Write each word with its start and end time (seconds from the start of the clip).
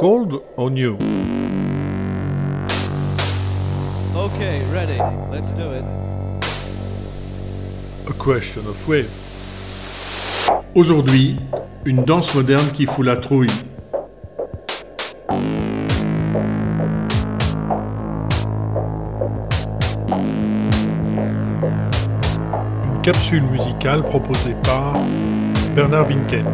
Cold 0.00 0.42
or 0.56 0.70
new 0.70 0.94
Okay, 4.16 4.62
ready. 4.72 4.96
Let's 5.30 5.52
do 5.52 5.72
it. 5.72 5.84
A 8.08 8.12
question 8.14 8.66
of 8.66 8.88
wave. 8.88 9.10
Aujourd'hui, 10.74 11.36
une 11.84 12.06
danse 12.06 12.34
moderne 12.34 12.72
qui 12.72 12.86
fout 12.86 13.04
la 13.04 13.18
trouille. 13.18 13.48
Une 22.86 23.02
capsule 23.02 23.42
musicale 23.42 24.02
proposée 24.04 24.56
par 24.64 24.94
Bernard 25.74 26.06
Winken. 26.06 26.46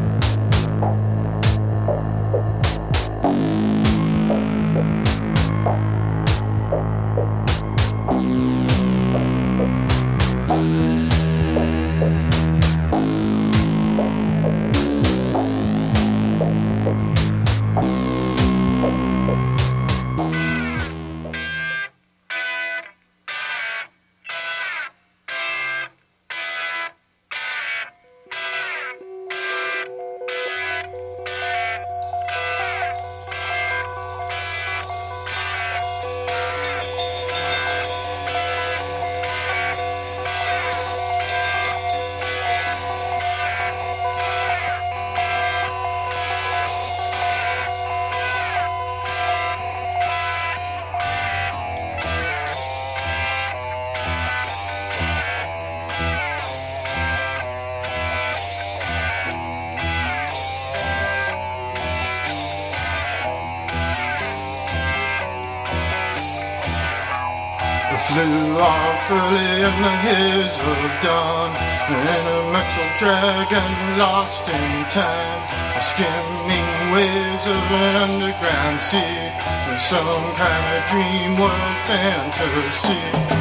Time. 74.97 75.37
Skimming 75.78 76.93
waves 76.94 77.47
of 77.47 77.62
an 77.71 77.97
underground 77.97 78.81
sea 78.81 79.31
With 79.69 79.78
some 79.78 80.25
kind 80.41 80.65
of 80.72 80.89
dream 80.89 81.37
world 81.39 81.77
fantasy 81.84 83.35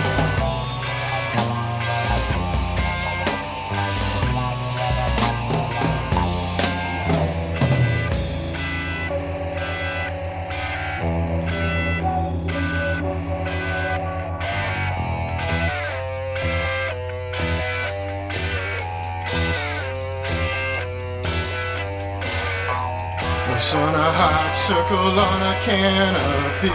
circle 24.65 24.97
on 24.97 25.41
a 25.45 25.53
canopy. 25.61 26.73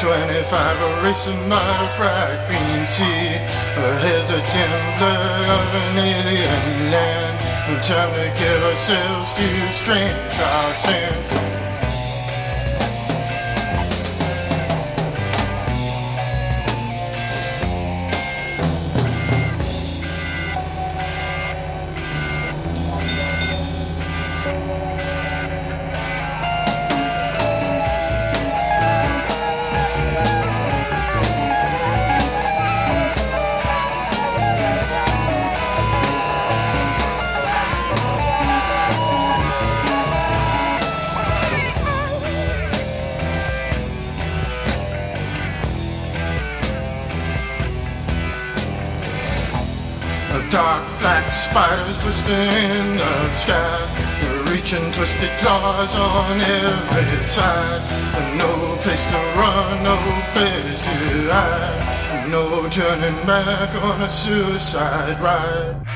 25 0.00 1.04
racing 1.04 1.36
by 1.50 1.60
a 1.60 1.88
bright 1.98 2.48
green 2.48 2.86
sea. 2.86 3.36
Ahead 3.76 4.24
the 4.24 4.40
dim 4.40 4.74
blur 4.96 5.44
of 5.44 5.74
an 5.80 5.98
alien 6.00 6.90
land. 6.90 7.36
No 7.68 7.76
time 7.82 8.10
to 8.14 8.24
give 8.40 8.62
ourselves 8.64 9.34
to 9.34 9.48
strange 9.76 10.16
gods 10.40 10.86
and 10.88 11.53
Reaching 54.64 54.92
twisted 54.92 55.28
claws 55.40 55.94
on 55.94 56.40
every 56.40 57.22
side. 57.22 57.82
And 58.16 58.38
No 58.38 58.78
place 58.80 59.04
to 59.04 59.18
run, 59.36 59.84
no 59.84 59.94
place 60.32 60.80
to 60.80 61.28
hide. 61.30 62.30
No 62.30 62.66
turning 62.70 63.26
back 63.26 63.74
on 63.82 64.00
a 64.00 64.08
suicide 64.08 65.20
ride 65.20 65.93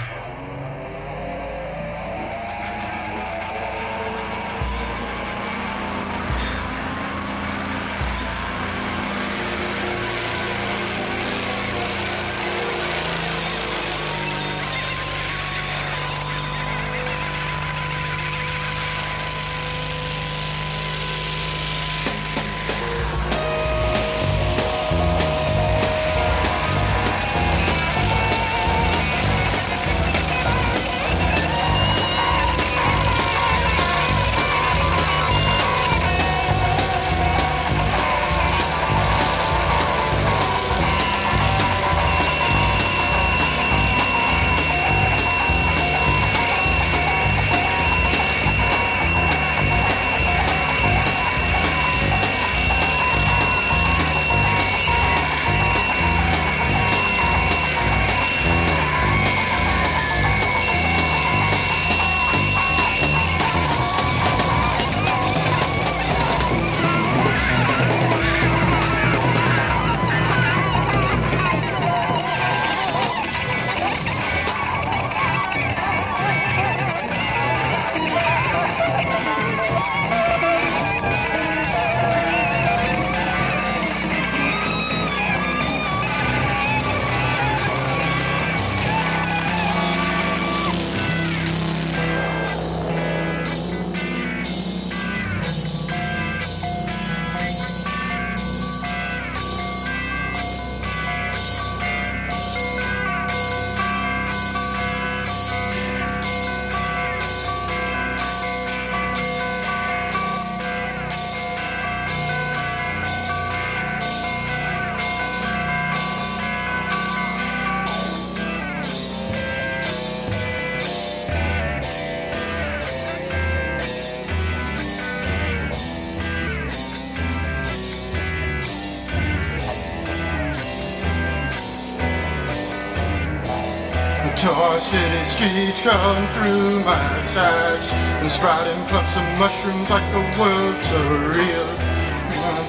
city 134.39 135.25
streets 135.25 135.83
crawling 135.83 136.29
through 136.31 136.79
my 136.87 137.21
sides 137.21 137.91
and 138.23 138.31
sprouting 138.31 138.79
clumps 138.87 139.17
of 139.17 139.27
mushrooms 139.35 139.91
like 139.91 140.07
a 140.15 140.23
world 140.39 140.79
surreal. 140.79 141.67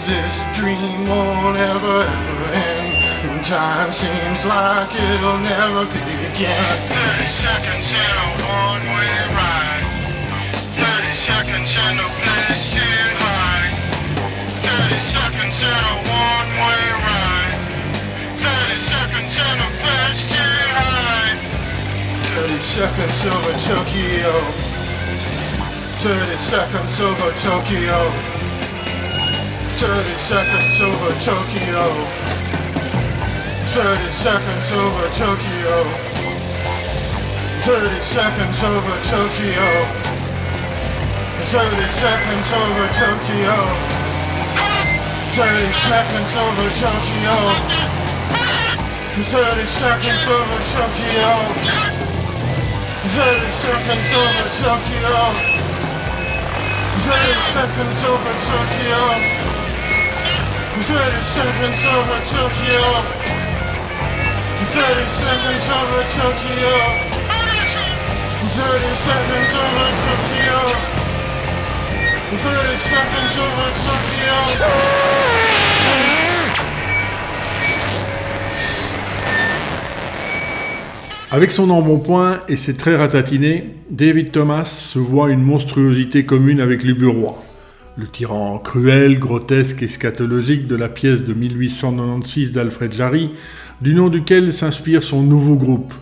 This 0.09 0.41
dream 0.57 1.05
won't 1.07 1.57
ever, 1.57 2.01
ever 2.01 2.49
end. 2.57 2.89
And 3.29 3.45
time 3.45 3.91
seems 3.91 4.41
like 4.45 4.89
it'll 5.13 5.37
never 5.37 5.85
begin. 5.93 6.49
30 6.49 7.23
seconds 7.29 7.93
in 7.93 8.13
a 8.17 8.29
one-way 8.49 9.13
ride. 9.37 9.85
30 10.73 11.13
seconds 11.13 11.69
and 11.85 11.97
no 12.01 12.07
place 12.09 12.73
to 12.73 12.87
hide. 13.21 13.73
30 14.65 14.97
seconds 14.97 15.61
in 15.61 15.81
a 15.85 15.95
one-way 16.09 16.83
ride. 17.05 17.53
30 18.41 18.75
seconds 18.75 19.37
and 19.37 19.59
no 19.59 19.69
place 19.85 20.25
to. 20.33 20.48
30 22.39 22.55
seconds 22.59 23.25
over 23.27 23.51
Tokyo. 23.67 24.31
30 25.99 26.37
seconds 26.39 26.95
over 27.03 27.31
Tokyo. 27.43 27.99
30 29.75 30.07
seconds 30.23 30.79
over 30.79 31.11
Tokyo. 31.19 31.83
30 33.75 34.11
seconds 34.15 34.71
over 34.71 35.07
Tokyo. 35.19 35.83
30 37.67 37.99
seconds 38.07 38.63
over 38.63 38.95
Tokyo. 39.11 39.67
30 41.43 41.91
seconds 41.91 42.53
over 42.55 42.87
Tokyo. 43.03 43.55
30 45.35 45.75
seconds 45.75 46.31
over 46.39 46.71
Tokyo. 46.79 47.35
30 49.27 49.65
seconds 49.67 50.23
over 50.31 50.59
Tokyo. 50.71 51.98
30 53.09 53.41
seconds 53.65 54.09
over 54.13 54.45
Tokyo. 54.61 55.33
30 57.09 57.41
seconds 57.57 57.99
over 58.05 58.33
Tokyo. 58.45 59.01
30 60.77 61.23
seconds 61.33 61.81
over 61.89 62.19
Tokyo. 62.29 62.85
30 64.69 65.09
seconds 65.09 65.65
over 65.73 66.05
Tokyo. 66.21 66.73
30 68.45 68.93
seconds 69.09 69.51
over 69.57 69.89
Tokyo. 70.05 70.59
30 72.29 72.77
seconds 72.77 73.33
over 73.41 73.69
Tokyo. 73.89 75.38
Avec 81.31 81.51
son 81.51 81.69
embonpoint 81.69 82.39
et 82.47 82.57
ses 82.57 82.75
traits 82.75 82.97
ratatinés, 82.97 83.75
David 83.91 84.31
Thomas 84.31 84.65
se 84.65 84.97
voit 84.97 85.29
une 85.29 85.43
monstruosité 85.43 86.25
commune 86.25 86.59
avec 86.59 86.81
les 86.81 86.93
le 86.93 88.07
tyran 88.11 88.57
cruel, 88.57 89.19
grotesque 89.19 89.83
et 89.83 89.87
scatologique 89.87 90.65
de 90.65 90.75
la 90.75 90.89
pièce 90.89 91.23
de 91.23 91.35
1896 91.35 92.53
d'Alfred 92.53 92.91
Jarry, 92.93 93.29
du 93.79 93.93
nom 93.93 94.09
duquel 94.09 94.51
s'inspire 94.51 95.03
son 95.03 95.21
nouveau 95.21 95.55
groupe, 95.55 95.93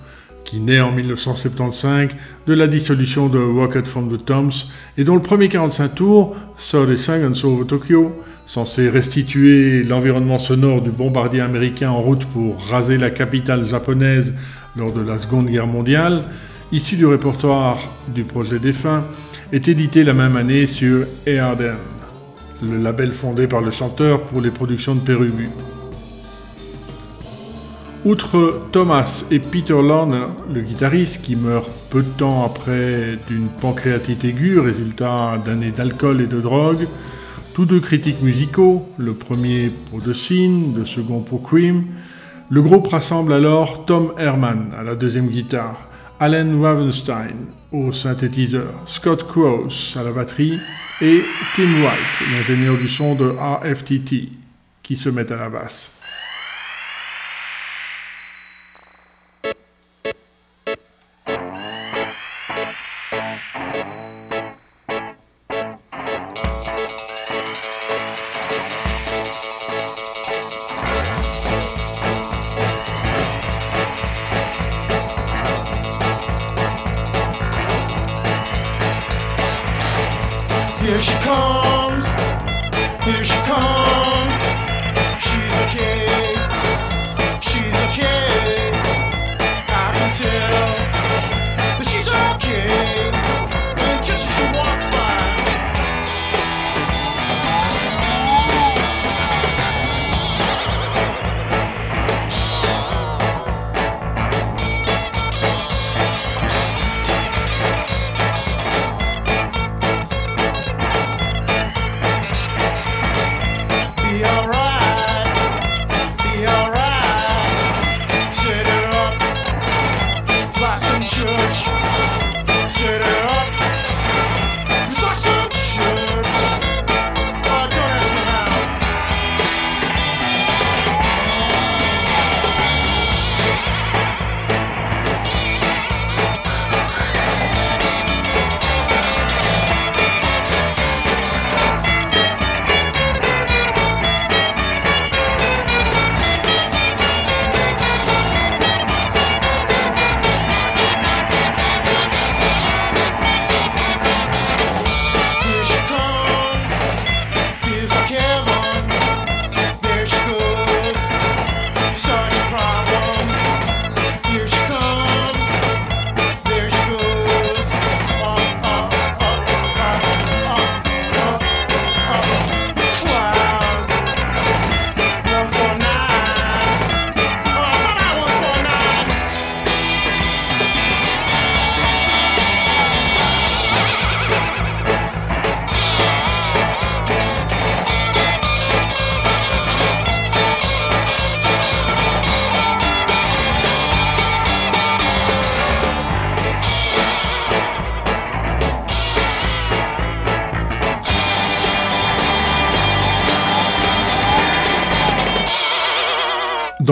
qui 0.46 0.62
naît 0.62 0.80
en 0.80 0.94
1975 0.94 2.12
de 2.46 2.54
la 2.54 2.68
dissolution 2.68 3.28
de 3.28 3.38
Rocket 3.38 3.86
from 3.86 4.10
the 4.10 4.24
Tombs 4.24 4.70
et 4.98 5.04
dont 5.04 5.16
le 5.16 5.22
premier 5.22 5.50
45 5.50 5.94
tours, 5.94 6.38
35 6.58 6.98
Seconds 6.98 7.48
Over 7.50 7.68
Tokyo, 7.68 8.12
censé 8.46 8.90
restituer 8.90 9.84
l'environnement 9.84 10.40
sonore 10.40 10.82
du 10.82 10.90
bombardier 10.90 11.42
américain 11.42 11.90
en 11.90 12.02
route 12.02 12.24
pour 12.28 12.66
raser 12.70 12.96
la 12.98 13.10
capitale 13.10 13.66
japonaise 13.66 14.34
lors 14.78 14.92
de 14.92 15.02
la 15.02 15.18
Seconde 15.18 15.48
Guerre 15.48 15.68
mondiale, 15.68 16.24
issu 16.72 16.96
du 16.96 17.06
répertoire 17.06 17.80
du 18.14 18.24
projet 18.24 18.60
défunt, 18.60 19.06
est 19.52 19.68
édité 19.68 20.04
la 20.04 20.14
même 20.14 20.36
année 20.36 20.68
sur 20.68 21.06
A.R.D.M., 21.26 21.78
le 22.62 22.78
label 22.78 23.12
fondé 23.12 23.48
par 23.48 23.62
le 23.62 23.72
chanteur 23.72 24.24
pour 24.26 24.42
les 24.42 24.52
productions 24.52 24.96
de 24.96 25.02
Pérubu. 25.02 25.50
Outre 28.06 28.62
Thomas 28.72 29.26
et 29.32 29.40
Peter 29.40 29.74
Lorne, 29.74 30.30
le 30.54 30.62
guitariste 30.62 31.22
qui 31.22 31.36
meurt 31.36 31.70
peu 31.92 32.04
de 32.04 32.10
temps 32.10 32.46
après 32.46 33.18
d'une 33.28 33.48
pancréatite 33.48 34.24
aiguë, 34.24 34.60
résultat 34.60 35.42
d'années 35.44 35.72
d'alcool 35.72 36.22
et 36.22 36.28
de 36.28 36.40
drogue, 36.40 36.88
tous 37.54 37.66
deux 37.66 37.80
critiques 37.80 38.22
musicaux, 38.22 38.88
le 38.98 39.14
premier 39.14 39.72
pour 39.90 40.02
The 40.02 40.14
Scene, 40.14 40.74
le 40.78 40.86
second 40.86 41.22
pour 41.22 41.44
Cream, 41.44 41.86
le 42.50 42.62
groupe 42.62 42.88
rassemble 42.88 43.34
alors 43.34 43.86
Tom 43.86 44.14
Herman 44.18 44.72
à 44.78 44.84
la 44.84 44.96
deuxième 44.96 45.28
guitare, 45.28 45.90
Allen 46.20 46.64
Ravenstein 46.64 47.36
au 47.74 47.92
synthétiseur, 47.92 48.74
Scott 48.86 49.28
Cross 49.28 49.98
à 50.00 50.04
la 50.04 50.12
batterie 50.12 50.60
et 51.02 51.24
Tim 51.56 51.84
White, 51.84 52.32
l'ingénieur 52.32 52.78
du 52.78 52.88
son 52.88 53.16
de 53.16 53.36
RFTT, 53.38 54.30
qui 54.82 54.96
se 54.96 55.10
met 55.10 55.30
à 55.32 55.36
la 55.36 55.50
basse. 55.50 55.92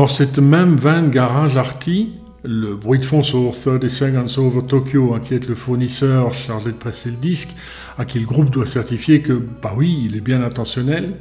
Dans 0.05 0.09
cette 0.09 0.37
même 0.37 0.75
veine, 0.75 1.09
Garage 1.09 1.57
Arty, 1.57 2.11
le 2.43 2.75
bruit 2.75 2.99
de 2.99 3.05
fond 3.05 3.23
sur 3.23 3.53
30 3.59 3.89
Seconds 3.89 4.37
Over 4.37 4.67
Tokyo 4.67 5.15
inquiète 5.15 5.47
le 5.47 5.55
fournisseur 5.55 6.31
chargé 6.31 6.71
de 6.71 6.77
presser 6.77 7.09
le 7.09 7.15
disque, 7.15 7.55
à 7.97 8.05
qui 8.05 8.19
le 8.19 8.27
groupe 8.27 8.51
doit 8.51 8.67
certifier 8.67 9.23
que, 9.23 9.33
bah 9.33 9.73
oui, 9.75 10.03
il 10.05 10.15
est 10.15 10.21
bien 10.21 10.43
intentionnel. 10.43 11.15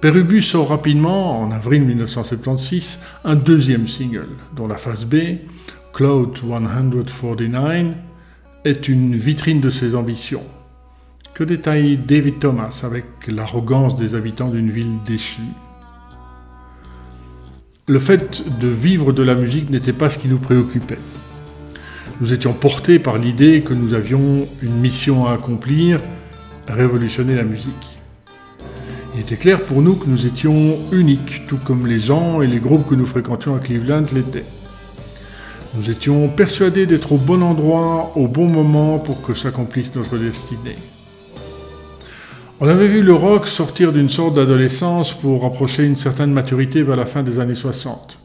Perubus 0.00 0.42
sort 0.42 0.70
rapidement, 0.70 1.40
en 1.40 1.52
avril 1.52 1.84
1976, 1.84 2.98
un 3.24 3.36
deuxième 3.36 3.86
single, 3.86 4.26
dont 4.56 4.66
la 4.66 4.76
phase 4.76 5.04
B, 5.04 5.36
Cloud 5.92 6.36
149, 6.36 7.94
est 8.64 8.88
une 8.88 9.14
vitrine 9.14 9.60
de 9.60 9.70
ses 9.70 9.94
ambitions. 9.94 10.42
Que 11.32 11.44
détaille 11.44 11.96
David 11.96 12.40
Thomas 12.40 12.80
avec 12.82 13.04
l'arrogance 13.28 13.94
des 13.94 14.16
habitants 14.16 14.50
d'une 14.50 14.72
ville 14.72 14.98
déchue? 15.06 15.42
Le 17.90 17.98
fait 17.98 18.42
de 18.60 18.68
vivre 18.68 19.14
de 19.14 19.22
la 19.22 19.34
musique 19.34 19.70
n'était 19.70 19.94
pas 19.94 20.10
ce 20.10 20.18
qui 20.18 20.28
nous 20.28 20.36
préoccupait. 20.36 20.98
Nous 22.20 22.34
étions 22.34 22.52
portés 22.52 22.98
par 22.98 23.16
l'idée 23.16 23.62
que 23.62 23.72
nous 23.72 23.94
avions 23.94 24.46
une 24.62 24.74
mission 24.74 25.26
à 25.26 25.32
accomplir, 25.32 26.02
révolutionner 26.66 27.34
la 27.34 27.44
musique. 27.44 27.98
Il 29.14 29.22
était 29.22 29.36
clair 29.36 29.62
pour 29.62 29.80
nous 29.80 29.94
que 29.94 30.06
nous 30.06 30.26
étions 30.26 30.76
uniques, 30.92 31.46
tout 31.48 31.56
comme 31.56 31.86
les 31.86 31.98
gens 31.98 32.42
et 32.42 32.46
les 32.46 32.60
groupes 32.60 32.86
que 32.86 32.94
nous 32.94 33.06
fréquentions 33.06 33.56
à 33.56 33.58
Cleveland 33.58 34.04
l'étaient. 34.12 34.44
Nous 35.74 35.88
étions 35.88 36.28
persuadés 36.28 36.84
d'être 36.84 37.12
au 37.12 37.16
bon 37.16 37.40
endroit, 37.40 38.12
au 38.16 38.28
bon 38.28 38.50
moment 38.50 38.98
pour 38.98 39.22
que 39.22 39.32
s'accomplisse 39.32 39.94
notre 39.94 40.18
destinée. 40.18 40.76
On 42.60 42.66
avait 42.66 42.88
vu 42.88 43.02
le 43.02 43.14
rock 43.14 43.46
sortir 43.46 43.92
d'une 43.92 44.08
sorte 44.08 44.34
d'adolescence 44.34 45.12
pour 45.12 45.44
approcher 45.44 45.84
une 45.86 45.94
certaine 45.94 46.32
maturité 46.32 46.82
vers 46.82 46.96
la 46.96 47.06
fin 47.06 47.22
des 47.22 47.38
années 47.38 47.54
60. 47.54 48.18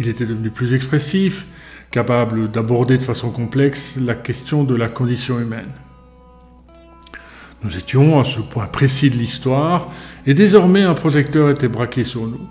Il 0.00 0.08
était 0.08 0.26
devenu 0.26 0.50
plus 0.50 0.74
expressif, 0.74 1.46
capable 1.92 2.50
d'aborder 2.50 2.98
de 2.98 3.02
façon 3.04 3.30
complexe 3.30 3.96
la 3.96 4.16
question 4.16 4.64
de 4.64 4.74
la 4.74 4.88
condition 4.88 5.38
humaine. 5.38 5.70
Nous 7.62 7.76
étions 7.76 8.18
à 8.18 8.24
ce 8.24 8.40
point 8.40 8.66
précis 8.66 9.08
de 9.08 9.16
l'histoire, 9.16 9.88
et 10.26 10.34
désormais 10.34 10.82
un 10.82 10.94
projecteur 10.94 11.48
était 11.48 11.68
braqué 11.68 12.02
sur 12.04 12.26
nous. 12.26 12.48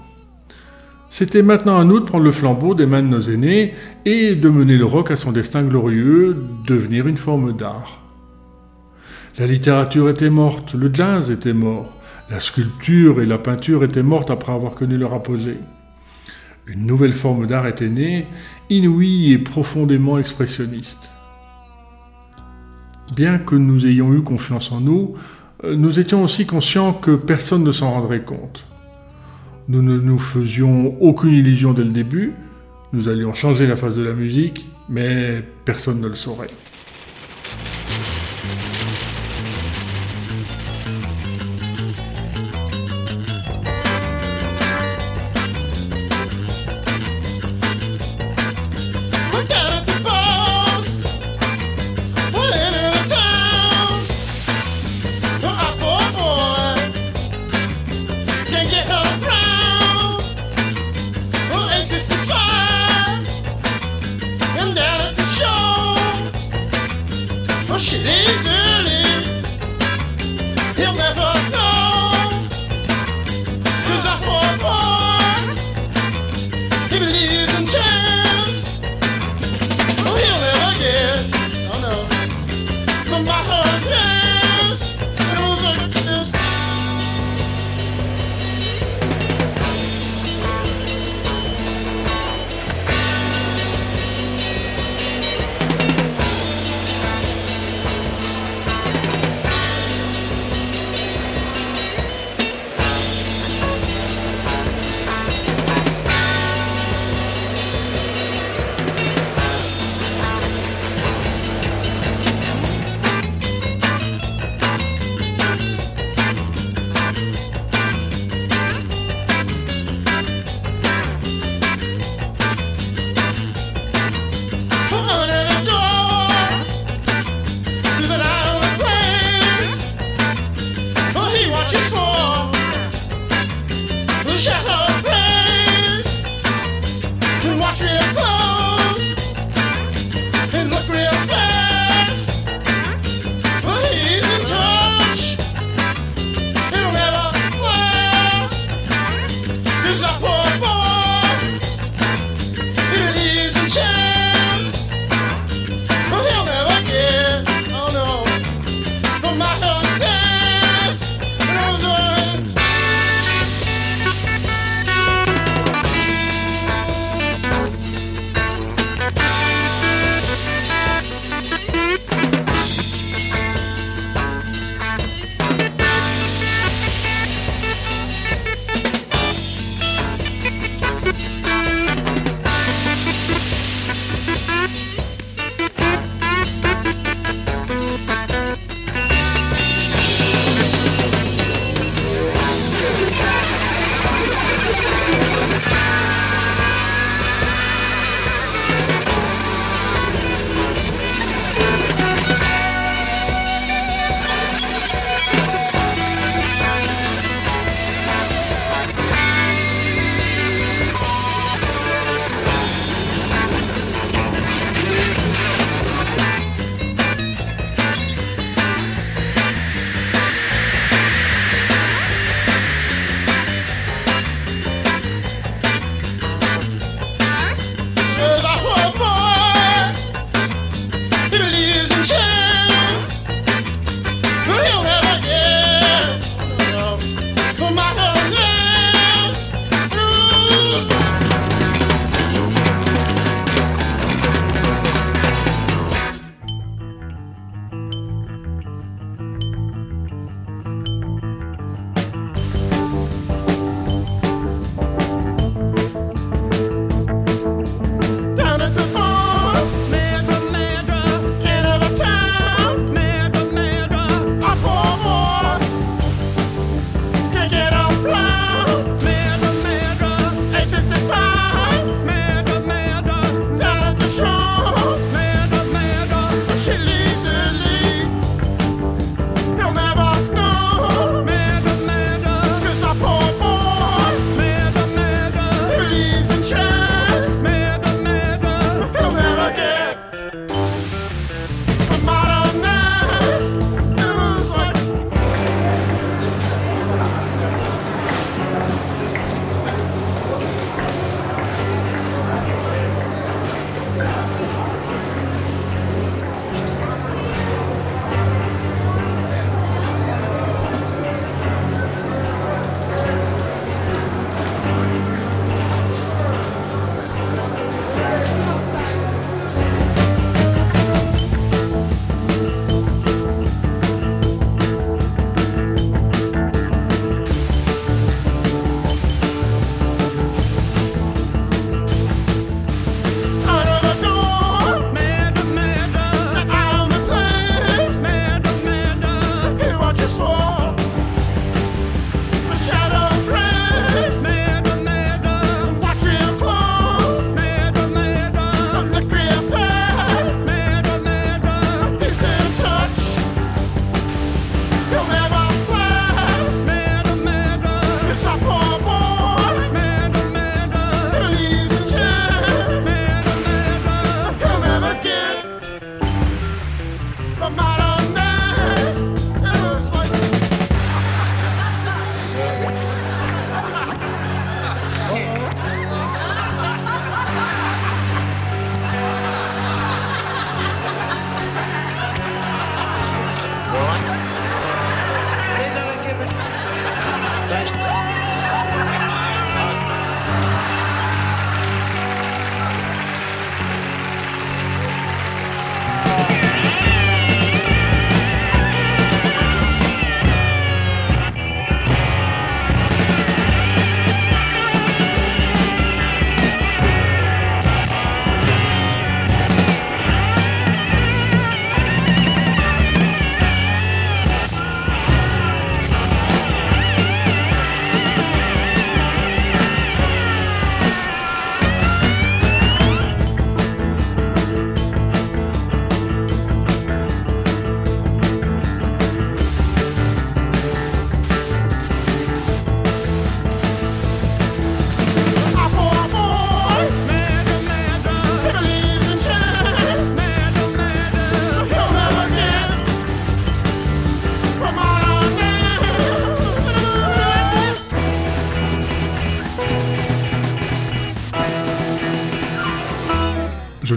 C'était 1.11 1.41
maintenant 1.41 1.77
à 1.77 1.83
nous 1.83 1.99
de 1.99 2.05
prendre 2.05 2.23
le 2.23 2.31
flambeau 2.31 2.75
des 2.75 2.85
mains 2.85 3.03
de 3.03 3.07
nos 3.07 3.21
aînés 3.21 3.73
et 4.05 4.35
de 4.35 4.47
mener 4.47 4.77
le 4.77 4.85
rock 4.85 5.11
à 5.11 5.17
son 5.17 5.33
destin 5.33 5.63
glorieux, 5.63 6.33
devenir 6.65 7.07
une 7.07 7.17
forme 7.17 7.57
d'art. 7.57 7.96
La 9.37 9.45
littérature 9.45 10.09
était 10.09 10.31
morte, 10.31 10.73
le 10.73 10.91
jazz 10.91 11.29
était 11.29 11.53
mort, 11.53 11.93
la 12.31 12.39
sculpture 12.39 13.21
et 13.21 13.25
la 13.27 13.37
peinture 13.37 13.83
étaient 13.83 14.01
mortes 14.01 14.31
après 14.31 14.51
avoir 14.51 14.73
connu 14.73 14.97
leur 14.97 15.13
apogée. 15.13 15.59
Une 16.65 16.87
nouvelle 16.87 17.13
forme 17.13 17.45
d'art 17.45 17.67
était 17.67 17.87
née, 17.87 18.25
inouïe 18.71 19.33
et 19.33 19.37
profondément 19.37 20.17
expressionniste. 20.17 21.11
Bien 23.15 23.37
que 23.37 23.53
nous 23.53 23.85
ayons 23.85 24.11
eu 24.15 24.23
confiance 24.23 24.71
en 24.71 24.81
nous, 24.81 25.13
euh, 25.63 25.75
nous 25.75 25.99
étions 25.99 26.23
aussi 26.23 26.47
conscients 26.47 26.91
que 26.91 27.15
personne 27.15 27.63
ne 27.63 27.71
s'en 27.71 27.91
rendrait 27.91 28.23
compte. 28.23 28.65
Nous 29.69 29.83
ne 29.83 29.99
nous 29.99 30.17
faisions 30.17 30.99
aucune 30.99 31.33
illusion 31.33 31.73
dès 31.73 31.83
le 31.83 31.91
début, 31.91 32.31
nous 32.91 33.07
allions 33.07 33.35
changer 33.35 33.67
la 33.67 33.75
face 33.75 33.95
de 33.95 34.03
la 34.03 34.13
musique, 34.13 34.67
mais 34.89 35.43
personne 35.63 36.01
ne 36.01 36.07
le 36.07 36.15
saurait. 36.15 36.47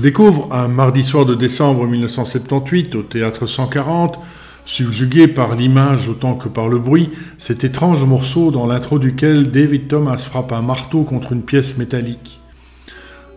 Découvre 0.00 0.52
un 0.52 0.68
mardi 0.68 1.04
soir 1.04 1.26
de 1.26 1.34
décembre 1.34 1.86
1978 1.86 2.94
au 2.94 3.02
théâtre 3.02 3.46
140, 3.46 4.18
subjugué 4.64 5.28
par 5.28 5.54
l'image 5.54 6.08
autant 6.08 6.34
que 6.34 6.48
par 6.48 6.68
le 6.68 6.78
bruit, 6.78 7.10
cet 7.38 7.64
étrange 7.64 8.04
morceau 8.04 8.50
dans 8.50 8.66
l'intro 8.66 8.98
duquel 8.98 9.50
David 9.50 9.88
Thomas 9.88 10.18
frappe 10.18 10.52
un 10.52 10.62
marteau 10.62 11.02
contre 11.02 11.32
une 11.32 11.42
pièce 11.42 11.76
métallique. 11.76 12.40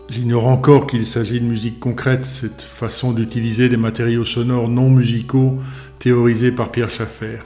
J'ignore 0.09 0.47
encore 0.47 0.85
qu'il 0.87 1.05
s'agit 1.05 1.39
de 1.39 1.45
musique 1.45 1.79
concrète, 1.79 2.25
cette 2.25 2.61
façon 2.61 3.13
d'utiliser 3.13 3.69
des 3.69 3.77
matériaux 3.77 4.25
sonores 4.25 4.69
non 4.69 4.89
musicaux 4.89 5.59
théorisée 5.99 6.51
par 6.51 6.71
Pierre 6.71 6.89
Schaffer. 6.89 7.39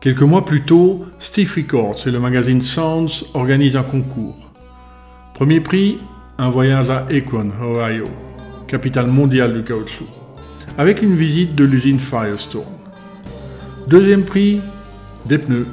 Quelques 0.00 0.22
mois 0.22 0.44
plus 0.44 0.62
tôt, 0.64 1.04
Steve 1.20 1.52
Records 1.56 2.06
et 2.06 2.10
le 2.10 2.20
magazine 2.20 2.60
Sounds 2.60 3.24
organisent 3.34 3.76
un 3.76 3.82
concours. 3.82 4.52
Premier 5.34 5.60
prix, 5.60 5.98
un 6.38 6.50
voyage 6.50 6.90
à 6.90 7.06
Akron, 7.10 7.50
Ohio, 7.62 8.04
capitale 8.66 9.06
mondiale 9.06 9.54
du 9.54 9.64
caoutchouc, 9.64 10.04
avec 10.76 11.02
une 11.02 11.14
visite 11.14 11.54
de 11.54 11.64
l'usine 11.64 11.98
Firestone. 11.98 12.64
Deuxième 13.86 14.24
prix, 14.24 14.60
des 15.24 15.38
pneus 15.38 15.66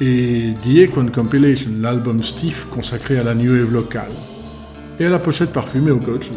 et 0.00 0.54
The 0.62 0.88
Akron 0.88 1.08
Compilation, 1.08 1.70
l'album 1.80 2.22
Steve 2.22 2.66
consacré 2.70 3.18
à 3.18 3.22
la 3.22 3.34
New 3.34 3.52
locale 3.70 4.12
et 4.98 5.04
à 5.04 5.10
la 5.10 5.18
pochette 5.18 5.52
parfumée 5.52 5.90
au 5.90 5.98
caoutchouc. 5.98 6.32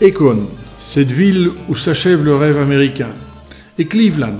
Akron, 0.00 0.38
cette 0.78 1.10
ville 1.10 1.50
où 1.68 1.74
s'achève 1.74 2.24
le 2.24 2.36
rêve 2.36 2.58
américain, 2.58 3.10
et 3.76 3.86
Cleveland, 3.86 4.38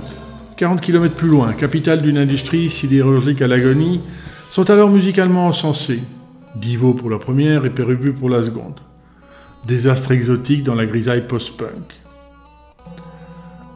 40 0.55 0.79
km 0.79 1.13
plus 1.15 1.27
loin, 1.27 1.51
capitale 1.51 2.01
d'une 2.01 2.17
industrie 2.17 2.69
sidérurgique 2.69 3.41
à 3.41 3.47
l'agonie, 3.47 3.99
sont 4.49 4.69
alors 4.69 4.89
musicalement 4.89 5.47
encensés. 5.47 6.03
Divo 6.55 6.93
pour 6.93 7.09
la 7.09 7.17
première 7.17 7.65
et 7.65 7.69
Pérubu 7.69 8.13
pour 8.13 8.29
la 8.29 8.41
seconde. 8.43 8.79
Désastre 9.65 10.11
exotique 10.11 10.63
dans 10.63 10.75
la 10.75 10.85
grisaille 10.85 11.27
post-punk. 11.27 11.85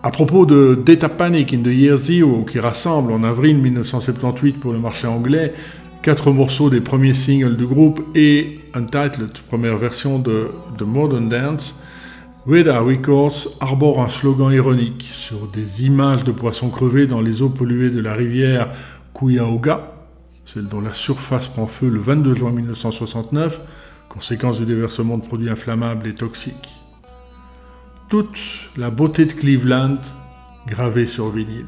À 0.04 0.12
propos 0.12 0.46
de 0.46 0.80
Data 0.86 1.10
Panic 1.10 1.54
in 1.54 1.64
the 1.64 1.68
Year 1.68 1.98
Zero, 1.98 2.44
qui 2.44 2.60
rassemble 2.60 3.12
en 3.12 3.24
avril 3.24 3.58
1978 3.58 4.60
pour 4.60 4.74
le 4.74 4.80
marché 4.80 5.08
anglais 5.08 5.54
quatre 6.02 6.32
morceaux 6.32 6.70
des 6.70 6.80
premiers 6.80 7.14
singles 7.14 7.58
du 7.58 7.66
groupe 7.66 8.02
et 8.16 8.56
Untitled, 8.74 9.32
première 9.50 9.78
version 9.78 10.20
de 10.20 10.48
The 10.78 10.84
Modern 10.84 11.28
Dance, 11.28 11.76
Weda 12.46 12.80
Records 12.80 13.50
arbore 13.60 14.00
un 14.00 14.08
slogan 14.08 14.54
ironique 14.54 15.10
sur 15.12 15.48
des 15.48 15.84
images 15.86 16.24
de 16.24 16.32
poissons 16.32 16.70
crevés 16.70 17.08
dans 17.08 17.20
les 17.20 17.42
eaux 17.42 17.50
polluées 17.50 17.90
de 17.90 18.00
la 18.00 18.14
rivière 18.14 18.72
Cuyahoga, 19.14 19.97
celle 20.48 20.64
dont 20.64 20.80
la 20.80 20.94
surface 20.94 21.50
prend 21.50 21.68
feu 21.68 21.90
le 21.90 22.00
22 22.00 22.34
juin 22.34 22.52
1969, 22.52 23.60
conséquence 24.08 24.58
du 24.60 24.66
déversement 24.66 25.18
de 25.18 25.28
produits 25.28 25.50
inflammables 25.50 26.08
et 26.08 26.16
toxiques. 26.16 26.78
Toute 28.08 28.40
la 28.78 28.90
beauté 28.90 29.26
de 29.26 29.34
Cleveland 29.34 29.98
gravée 30.66 31.06
sur 31.06 31.30
vinyle. 31.30 31.68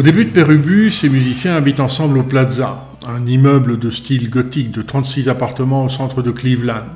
Au 0.00 0.02
début 0.02 0.24
de 0.24 0.30
Pérubu, 0.30 0.90
ces 0.90 1.10
musiciens 1.10 1.56
habitent 1.56 1.78
ensemble 1.78 2.16
au 2.16 2.22
Plaza, 2.22 2.86
un 3.06 3.26
immeuble 3.26 3.78
de 3.78 3.90
style 3.90 4.30
gothique 4.30 4.70
de 4.70 4.80
36 4.80 5.28
appartements 5.28 5.84
au 5.84 5.90
centre 5.90 6.22
de 6.22 6.30
Cleveland. 6.30 6.86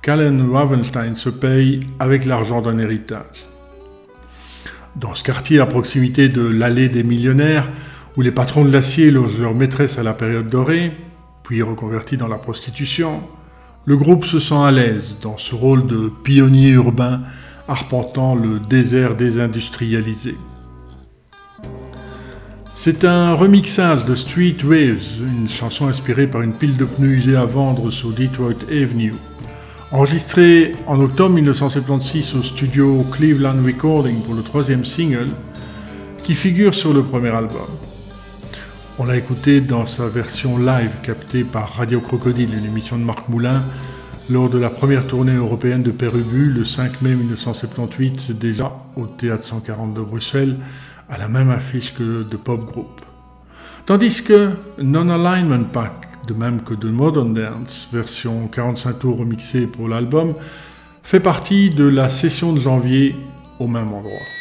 Callen 0.00 0.50
Ravenstein 0.50 1.14
se 1.14 1.28
paye 1.28 1.80
avec 1.98 2.24
l'argent 2.24 2.62
d'un 2.62 2.78
héritage. 2.78 3.44
Dans 4.96 5.12
ce 5.12 5.22
quartier 5.22 5.60
à 5.60 5.66
proximité 5.66 6.30
de 6.30 6.40
l'allée 6.40 6.88
des 6.88 7.02
millionnaires, 7.02 7.68
où 8.16 8.22
les 8.22 8.32
patrons 8.32 8.64
de 8.64 8.72
l'acier 8.72 9.10
logent 9.10 9.38
leur 9.38 9.54
maîtresse 9.54 9.98
à 9.98 10.02
la 10.02 10.14
période 10.14 10.48
dorée, 10.48 10.92
puis 11.42 11.60
reconvertis 11.60 12.16
dans 12.16 12.28
la 12.28 12.38
prostitution, 12.38 13.20
le 13.84 13.98
groupe 13.98 14.24
se 14.24 14.40
sent 14.40 14.54
à 14.54 14.70
l'aise 14.70 15.16
dans 15.20 15.36
ce 15.36 15.54
rôle 15.54 15.86
de 15.86 16.10
pionnier 16.24 16.70
urbain 16.70 17.20
arpentant 17.68 18.34
le 18.34 18.58
désert 18.58 19.16
désindustrialisé. 19.16 20.34
C'est 22.80 23.04
un 23.04 23.34
remixage 23.34 24.04
de 24.04 24.14
Street 24.14 24.56
Waves, 24.62 25.20
une 25.20 25.48
chanson 25.48 25.88
inspirée 25.88 26.28
par 26.28 26.42
une 26.42 26.52
pile 26.52 26.76
de 26.76 26.84
pneus 26.84 27.08
usés 27.08 27.34
à 27.34 27.44
vendre 27.44 27.90
sur 27.90 28.12
Detroit 28.12 28.54
Avenue. 28.70 29.14
Enregistré 29.90 30.76
en 30.86 31.00
octobre 31.00 31.34
1976 31.34 32.36
au 32.36 32.42
studio 32.44 33.04
Cleveland 33.10 33.60
Recording 33.66 34.22
pour 34.22 34.34
le 34.34 34.42
troisième 34.42 34.84
single, 34.84 35.30
qui 36.22 36.36
figure 36.36 36.72
sur 36.72 36.94
le 36.94 37.02
premier 37.02 37.30
album. 37.30 37.66
On 39.00 39.06
l'a 39.06 39.16
écouté 39.16 39.60
dans 39.60 39.84
sa 39.84 40.06
version 40.06 40.56
live 40.56 40.92
captée 41.02 41.42
par 41.42 41.72
Radio 41.72 42.00
Crocodile, 42.00 42.54
une 42.56 42.64
émission 42.64 42.96
de 42.96 43.02
Marc 43.02 43.28
Moulin, 43.28 43.60
lors 44.30 44.48
de 44.48 44.58
la 44.58 44.70
première 44.70 45.04
tournée 45.04 45.34
européenne 45.34 45.82
de 45.82 45.90
Pérubu 45.90 46.52
le 46.52 46.64
5 46.64 47.02
mai 47.02 47.16
1978, 47.16 48.38
déjà 48.38 48.72
au 48.94 49.06
Théâtre 49.06 49.46
140 49.46 49.94
de 49.94 50.00
Bruxelles, 50.00 50.56
à 51.08 51.18
la 51.18 51.28
même 51.28 51.50
affiche 51.50 51.94
que 51.94 52.22
de 52.22 52.36
Pop 52.36 52.64
Group. 52.66 53.00
Tandis 53.86 54.22
que 54.22 54.50
Non-Alignment 54.82 55.64
Pack, 55.72 56.26
de 56.26 56.34
même 56.34 56.62
que 56.62 56.74
de 56.74 56.90
Modern 56.90 57.32
Dance, 57.32 57.88
version 57.92 58.48
45 58.48 58.98
tours 58.98 59.18
remixée 59.18 59.66
pour 59.66 59.88
l'album, 59.88 60.34
fait 61.02 61.20
partie 61.20 61.70
de 61.70 61.84
la 61.84 62.10
session 62.10 62.52
de 62.52 62.60
janvier 62.60 63.14
au 63.58 63.66
même 63.66 63.92
endroit. 63.92 64.37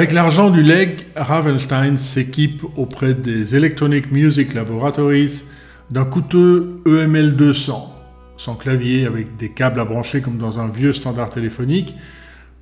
Avec 0.00 0.12
l'argent 0.12 0.48
du 0.48 0.62
leg, 0.62 1.08
Ravenstein 1.14 1.98
s'équipe 1.98 2.62
auprès 2.74 3.12
des 3.12 3.54
Electronic 3.54 4.10
Music 4.10 4.54
Laboratories 4.54 5.42
d'un 5.90 6.06
coûteux 6.06 6.80
EML 6.86 7.36
200, 7.36 7.94
sans 8.38 8.54
clavier 8.54 9.04
avec 9.04 9.36
des 9.36 9.50
câbles 9.50 9.78
à 9.78 9.84
brancher 9.84 10.22
comme 10.22 10.38
dans 10.38 10.58
un 10.58 10.68
vieux 10.68 10.94
standard 10.94 11.28
téléphonique, 11.28 11.94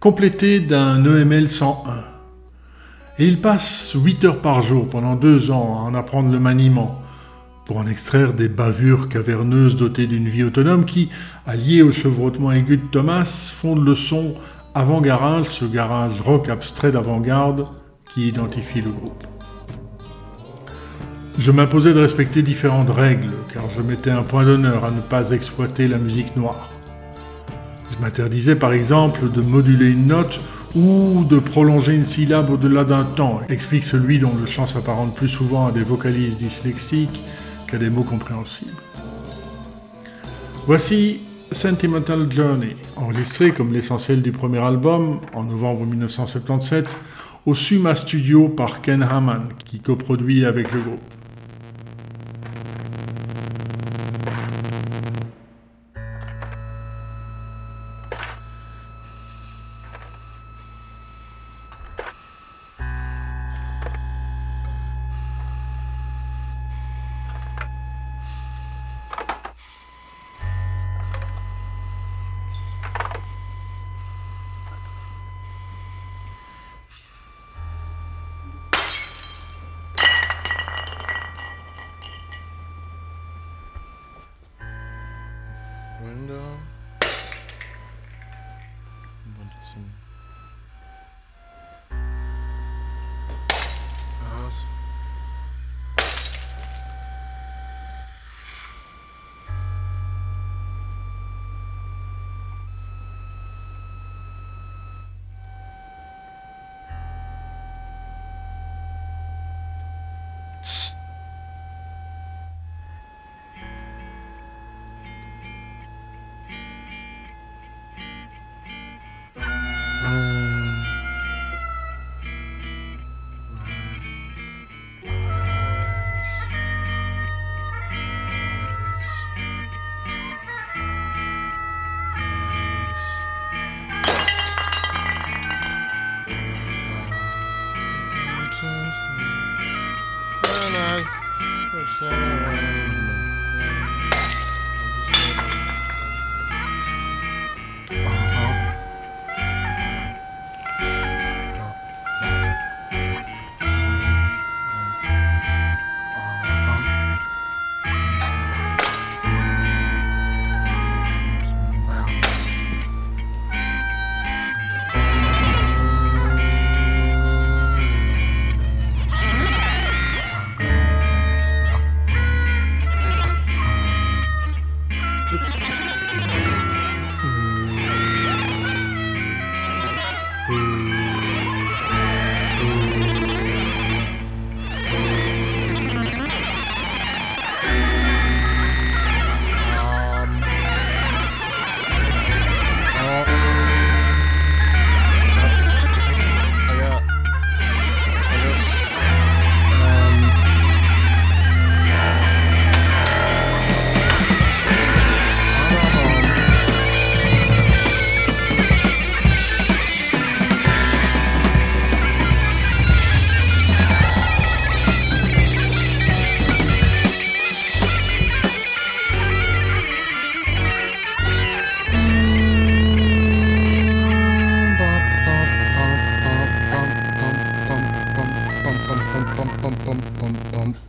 complété 0.01 0.59
d'un 0.59 1.05
EML 1.05 1.49
101. 1.49 1.93
Et 3.21 3.29
il 3.29 3.41
passe 3.41 3.95
8 3.95 4.25
heures 4.25 4.43
par 4.43 4.61
jour 4.61 4.89
pendant 4.89 5.15
deux 5.15 5.53
ans 5.53 5.79
à 5.79 5.83
en 5.83 5.95
apprendre 5.95 6.33
le 6.33 6.41
maniement, 6.41 7.01
pour 7.67 7.77
en 7.77 7.87
extraire 7.87 8.33
des 8.33 8.49
bavures 8.49 9.09
caverneuses 9.09 9.77
dotées 9.77 10.09
d'une 10.09 10.27
vie 10.27 10.43
autonome 10.43 10.87
qui, 10.87 11.09
alliées 11.47 11.83
au 11.83 11.93
chevrotement 11.93 12.51
aigu 12.51 12.79
de 12.79 12.87
Thomas, 12.91 13.53
font 13.55 13.77
le 13.77 13.95
son 13.95 14.35
avant 14.75 15.01
garage, 15.01 15.47
ce 15.47 15.65
garage 15.65 16.21
rock 16.21 16.49
abstrait 16.49 16.93
d'avant-garde 16.93 17.67
qui 18.13 18.29
identifie 18.29 18.81
le 18.81 18.91
groupe. 18.91 19.25
Je 21.39 21.53
m'imposais 21.53 21.93
de 21.93 22.01
respecter 22.01 22.43
différentes 22.43 22.91
règles, 22.91 23.31
car 23.53 23.63
je 23.77 23.83
mettais 23.83 24.11
un 24.11 24.23
point 24.23 24.45
d'honneur 24.45 24.85
à 24.85 24.91
ne 24.91 25.01
pas 25.01 25.31
exploiter 25.31 25.87
la 25.87 25.99
musique 25.99 26.37
noire. 26.37 26.69
Je 27.93 27.99
m'interdisais 28.03 28.57
par 28.57 28.73
exemple 28.73 29.31
de 29.31 29.41
moduler 29.41 29.91
une 29.91 30.07
note 30.07 30.41
ou 30.75 31.25
de 31.29 31.39
prolonger 31.39 31.95
une 31.95 32.05
syllabe 32.05 32.51
au-delà 32.51 32.85
d'un 32.85 33.05
temps, 33.05 33.41
explique 33.49 33.85
celui 33.85 34.19
dont 34.19 34.33
le 34.39 34.47
chant 34.47 34.67
s'apparente 34.67 35.15
plus 35.15 35.29
souvent 35.29 35.67
à 35.67 35.73
des 35.73 35.83
vocalises 35.83 36.37
dyslexiques 36.37 37.21
qu'à 37.67 37.79
des 37.79 37.89
mots 37.89 38.03
compréhensibles. 38.03 38.73
Voici 40.67 41.21
Sentimental 41.53 42.31
Journey, 42.31 42.77
enregistré 42.97 43.53
comme 43.53 43.73
l'essentiel 43.73 44.21
du 44.21 44.33
premier 44.33 44.59
album 44.59 45.21
en 45.33 45.45
novembre 45.45 45.87
1977 45.87 46.87
au 47.47 47.55
Suma 47.55 47.95
Studio 47.97 48.49
par 48.49 48.83
Ken 48.83 49.03
Hammond, 49.03 49.49
qui 49.65 49.81
coproduit 49.81 50.45
avec 50.45 50.73
le 50.73 50.81
groupe. 50.81 51.18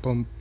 I 0.10 0.39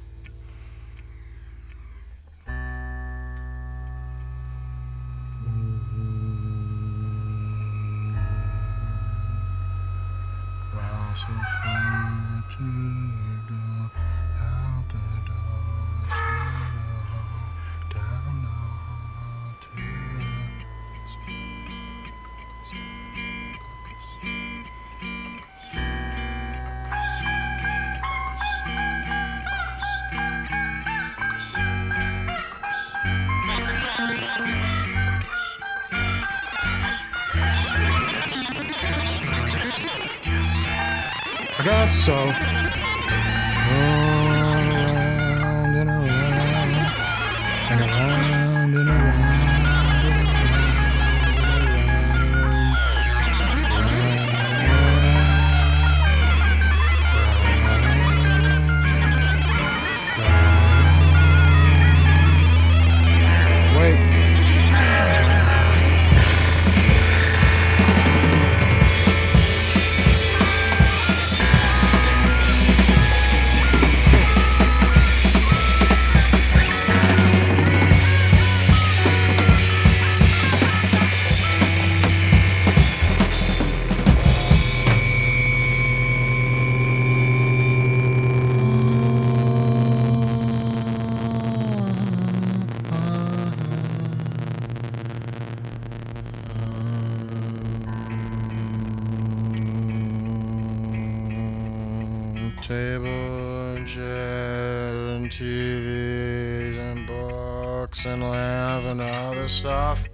table 102.57 103.77
and 103.77 103.87
chair 103.87 105.07
and 105.09 105.31
TVs 105.31 106.79
and 106.79 107.07
books 107.07 108.05
and 108.05 108.23
lamp 108.23 108.87
and 108.87 109.01
other 109.01 109.49
stuff. 109.49 110.05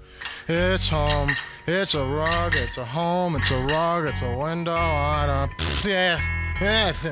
It's 0.48 0.88
home. 0.88 1.30
It's 1.66 1.94
a 1.94 2.04
rug. 2.04 2.54
It's 2.56 2.76
a 2.76 2.84
home. 2.84 3.36
It's 3.36 3.50
a 3.50 3.58
rug. 3.64 4.06
It's 4.06 4.22
a 4.22 4.36
window 4.36 4.74
on 4.74 5.28
a. 5.28 5.50
Yes. 5.84 6.22
Yes. 6.60 7.06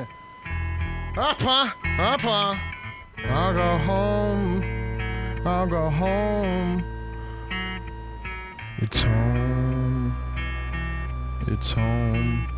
Up? 1.17 1.43
Up? 1.43 2.25
I'll 2.25 3.53
go 3.53 3.77
home. 3.79 4.63
I'll 5.45 5.67
go 5.67 5.89
home. 5.89 6.83
It's 8.77 9.01
home. 9.01 10.15
It's 11.47 11.71
home. 11.71 12.52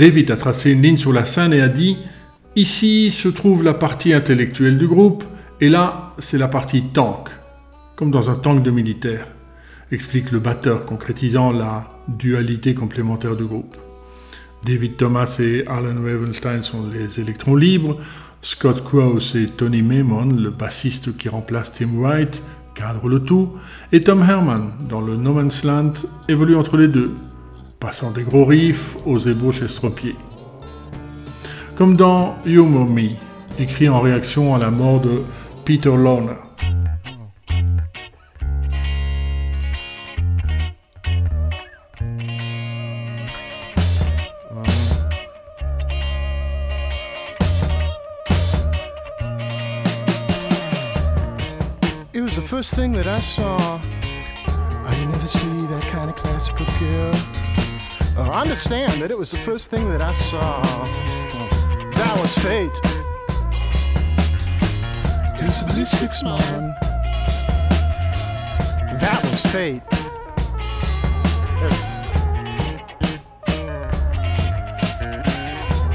David 0.00 0.30
a 0.30 0.36
tracé 0.36 0.70
une 0.70 0.80
ligne 0.80 0.96
sur 0.96 1.12
la 1.12 1.26
scène 1.26 1.52
et 1.52 1.60
a 1.60 1.68
dit 1.68 1.98
Ici 2.56 3.10
se 3.10 3.28
trouve 3.28 3.62
la 3.62 3.74
partie 3.74 4.14
intellectuelle 4.14 4.78
du 4.78 4.86
groupe, 4.86 5.24
et 5.60 5.68
là, 5.68 6.14
c'est 6.16 6.38
la 6.38 6.48
partie 6.48 6.84
tank, 6.84 7.28
comme 7.96 8.10
dans 8.10 8.30
un 8.30 8.36
tank 8.36 8.62
de 8.62 8.70
militaire, 8.70 9.26
explique 9.92 10.30
le 10.30 10.38
batteur, 10.38 10.86
concrétisant 10.86 11.52
la 11.52 11.86
dualité 12.08 12.72
complémentaire 12.72 13.36
du 13.36 13.44
groupe. 13.44 13.76
David 14.64 14.96
Thomas 14.96 15.36
et 15.38 15.66
Alan 15.66 16.02
Ravenstein 16.02 16.62
sont 16.62 16.86
les 16.90 17.20
électrons 17.20 17.54
libres, 17.54 17.98
Scott 18.40 18.82
Krause 18.82 19.36
et 19.36 19.48
Tony 19.48 19.82
Maimon, 19.82 20.30
le 20.34 20.48
bassiste 20.48 21.14
qui 21.18 21.28
remplace 21.28 21.74
Tim 21.74 21.90
Wright, 21.98 22.42
cadrent 22.74 23.10
le 23.10 23.20
tout, 23.20 23.50
et 23.92 24.00
Tom 24.00 24.24
Herman, 24.26 24.70
dans 24.88 25.02
le 25.02 25.16
No 25.16 25.34
Man's 25.34 25.62
Land, 25.62 25.92
évolue 26.26 26.56
entre 26.56 26.78
les 26.78 26.88
deux, 26.88 27.10
passant 27.80 28.10
des 28.10 28.22
gros 28.22 28.44
riffs 28.44 28.96
aux 29.06 29.18
ébauches 29.18 29.62
estropiées. 29.62 30.16
Comme 31.74 31.96
dans 31.96 32.36
You 32.44 32.66
Know 32.66 32.84
Me, 32.84 33.12
écrit 33.58 33.88
en 33.88 34.00
réaction 34.00 34.54
à 34.54 34.58
la 34.58 34.70
mort 34.70 35.00
de 35.00 35.22
Peter 35.64 35.96
Lorner. 35.96 36.34
It 52.12 52.20
was 52.20 52.36
the 52.36 52.42
first 52.42 52.74
thing 52.74 52.92
that 52.92 53.06
I 53.06 53.16
saw. 53.16 53.56
I 54.84 54.92
didn't 54.92 55.14
ever 55.14 55.26
see 55.26 55.66
that 55.68 55.82
kind 55.90 56.10
of 56.10 56.16
classical 56.16 56.66
girl. 56.78 57.39
Uh, 58.20 58.28
I 58.32 58.42
understand 58.42 59.00
that 59.00 59.10
it 59.10 59.16
was 59.18 59.30
the 59.30 59.38
first 59.38 59.70
thing 59.70 59.88
that 59.88 60.02
I 60.02 60.12
saw. 60.12 60.60
That 60.60 62.18
was 62.20 62.36
fate. 62.36 62.78
It 65.40 65.44
was 65.44 65.62
a 65.62 65.66
ballistics 65.66 66.22
man. 66.22 66.76
That 69.00 69.20
was 69.22 69.42
fate. 69.46 69.82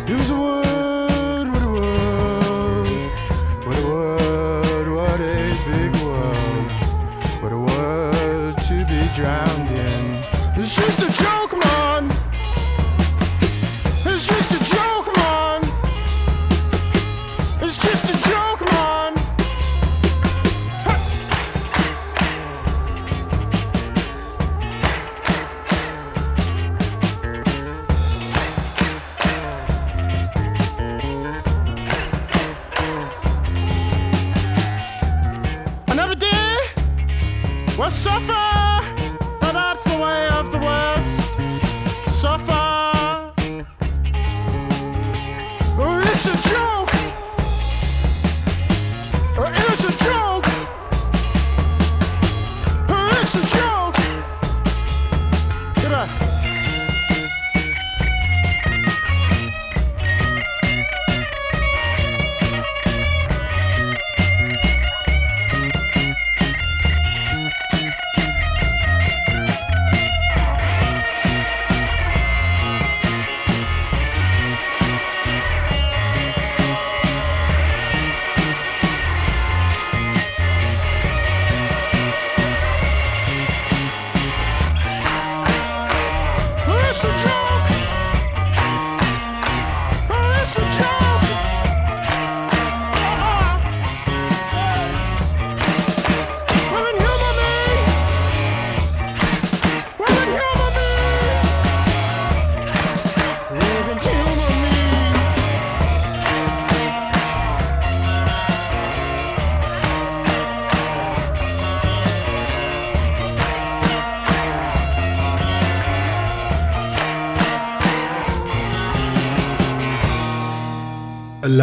It 0.10 0.16
was 0.18 0.32
a 0.32 0.45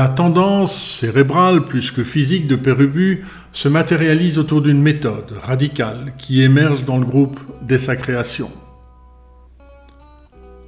La 0.02 0.08
tendance 0.08 0.96
cérébrale 0.98 1.64
plus 1.64 1.92
que 1.92 2.02
physique 2.02 2.48
de 2.48 2.56
Pérubu 2.56 3.24
se 3.52 3.68
matérialise 3.68 4.36
autour 4.36 4.60
d'une 4.60 4.82
méthode 4.82 5.38
radicale 5.44 6.12
qui 6.18 6.42
émerge 6.42 6.82
dans 6.82 6.98
le 6.98 7.06
groupe 7.06 7.38
dès 7.62 7.78
sa 7.78 7.94
création. 7.94 8.50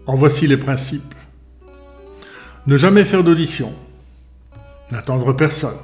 En 0.07 0.15
voici 0.15 0.47
les 0.47 0.57
principes. 0.57 1.17
Ne 2.69 2.77
jamais 2.77 3.05
faire 3.05 3.25
d'audition. 3.25 3.73
N'attendre 4.93 5.33
personne. 5.33 5.81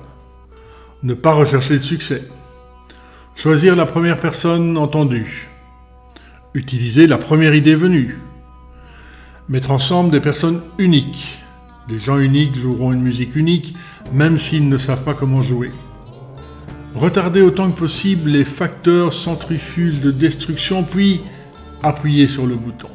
Ne 1.03 1.15
pas 1.15 1.33
rechercher 1.33 1.77
de 1.77 1.83
succès. 1.83 2.29
Choisir 3.35 3.75
la 3.75 3.85
première 3.85 4.21
personne 4.21 4.79
entendue. 4.79 5.49
Utiliser 6.55 7.09
la 7.09 7.19
première 7.19 7.57
idée 7.57 7.75
venue. 7.75 8.17
Mettre 9.49 9.73
ensemble 9.73 10.13
des 10.13 10.21
personnes 10.21 10.61
uniques. 10.79 11.40
Des 11.91 11.99
gens 11.99 12.19
uniques 12.19 12.57
joueront 12.57 12.93
une 12.93 13.03
musique 13.03 13.35
unique, 13.35 13.75
même 14.13 14.39
s'ils 14.39 14.69
ne 14.69 14.77
savent 14.77 15.03
pas 15.03 15.15
comment 15.15 15.43
jouer. 15.43 15.73
Retarder 16.95 17.43
autant 17.43 17.69
que 17.73 17.77
possible 17.77 18.31
les 18.31 18.45
facteurs 18.45 19.13
centrifuges 19.13 20.01
de 20.01 20.13
destruction, 20.13 20.85
puis 20.85 21.21
appuyer 21.83 22.29
sur 22.29 22.47
le 22.47 22.55
bouton. 22.55 22.91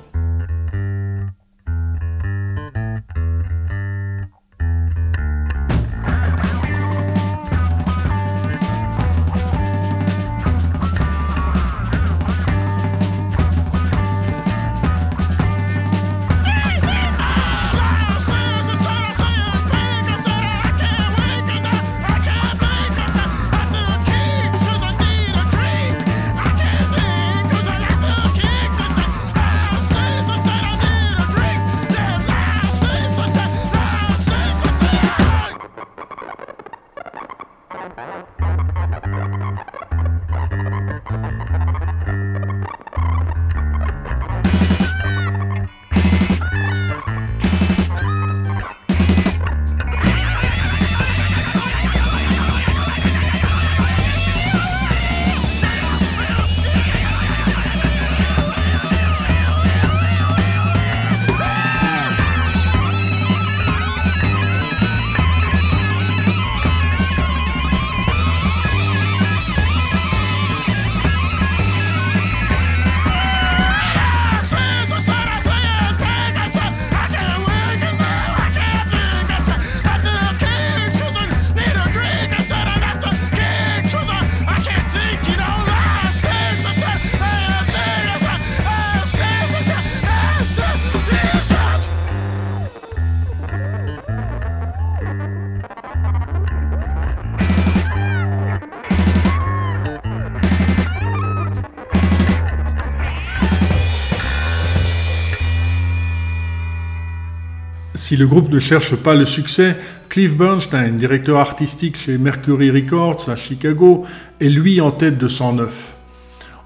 Si 108.06 108.16
le 108.16 108.28
groupe 108.28 108.52
ne 108.52 108.60
cherche 108.60 108.96
pas 108.96 109.16
le 109.16 109.26
succès, 109.26 109.76
Cliff 110.10 110.38
Bernstein, 110.38 110.96
directeur 110.96 111.40
artistique 111.40 111.98
chez 111.98 112.20
Mercury 112.20 112.70
Records 112.70 113.30
à 113.30 113.36
Chicago, 113.36 114.06
est 114.40 114.48
lui 114.48 114.80
en 114.80 114.92
tête 114.92 115.18
de 115.18 115.28
109. 115.28 115.96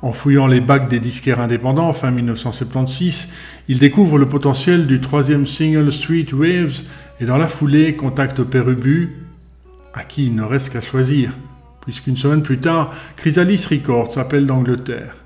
En 0.01 0.11
fouillant 0.11 0.47
les 0.47 0.59
bacs 0.59 0.89
des 0.89 0.99
disquaires 0.99 1.39
indépendants 1.39 1.93
fin 1.93 2.11
1976, 2.11 3.29
il 3.69 3.79
découvre 3.79 4.17
le 4.17 4.27
potentiel 4.27 4.85
du 4.85 4.99
troisième 4.99 5.47
single 5.47 5.93
Street 5.93 6.27
Waves 6.33 6.81
et 7.21 7.25
dans 7.25 7.37
la 7.37 7.47
foulée 7.47 7.95
contacte 7.95 8.43
Perubu, 8.43 9.07
à 9.93 10.03
qui 10.03 10.25
il 10.25 10.35
ne 10.35 10.43
reste 10.43 10.73
qu'à 10.73 10.81
choisir, 10.81 11.31
puisqu'une 11.79 12.17
semaine 12.17 12.43
plus 12.43 12.59
tard, 12.59 12.93
Chrysalis 13.15 13.65
Records 13.71 14.17
appelle 14.17 14.45
d'Angleterre. 14.45 15.18